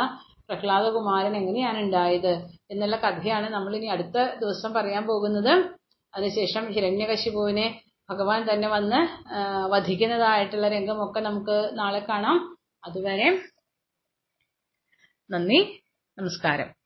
പ്രഹ്ലാദകുമാരൻ 0.52 1.36
എങ്ങനെയാണ് 1.38 1.78
ഉണ്ടായത് 1.78 2.34
എന്നുള്ള 2.72 2.96
കഥയാണ് 2.96 3.54
നമ്മൾ 3.54 3.76
ഇനി 3.76 3.86
അടുത്ത 3.86 4.18
ദിവസം 4.40 4.74
പറയാൻ 4.74 5.08
പോകുന്നത്. 5.08 5.54
അതിനുശേഷം 6.16 6.64
ഹിരണ്യകശിപുവിനെ 6.72 7.82
ഭഗവാൻ 8.10 8.54
തന്നെ 8.54 8.68
വന്ന് 8.68 9.00
വധിക്കുന്നതായിട്ടുള്ള 9.72 10.68
രംഗമൊക്കെ 10.68 11.20
നമുക്ക് 11.20 11.72
നാളെ 11.80 12.00
കാണാം. 12.00 12.38
അതുവരെ 12.86 13.30
നന്ദി 15.30 15.60
നമസ്കാരം. 16.18 16.81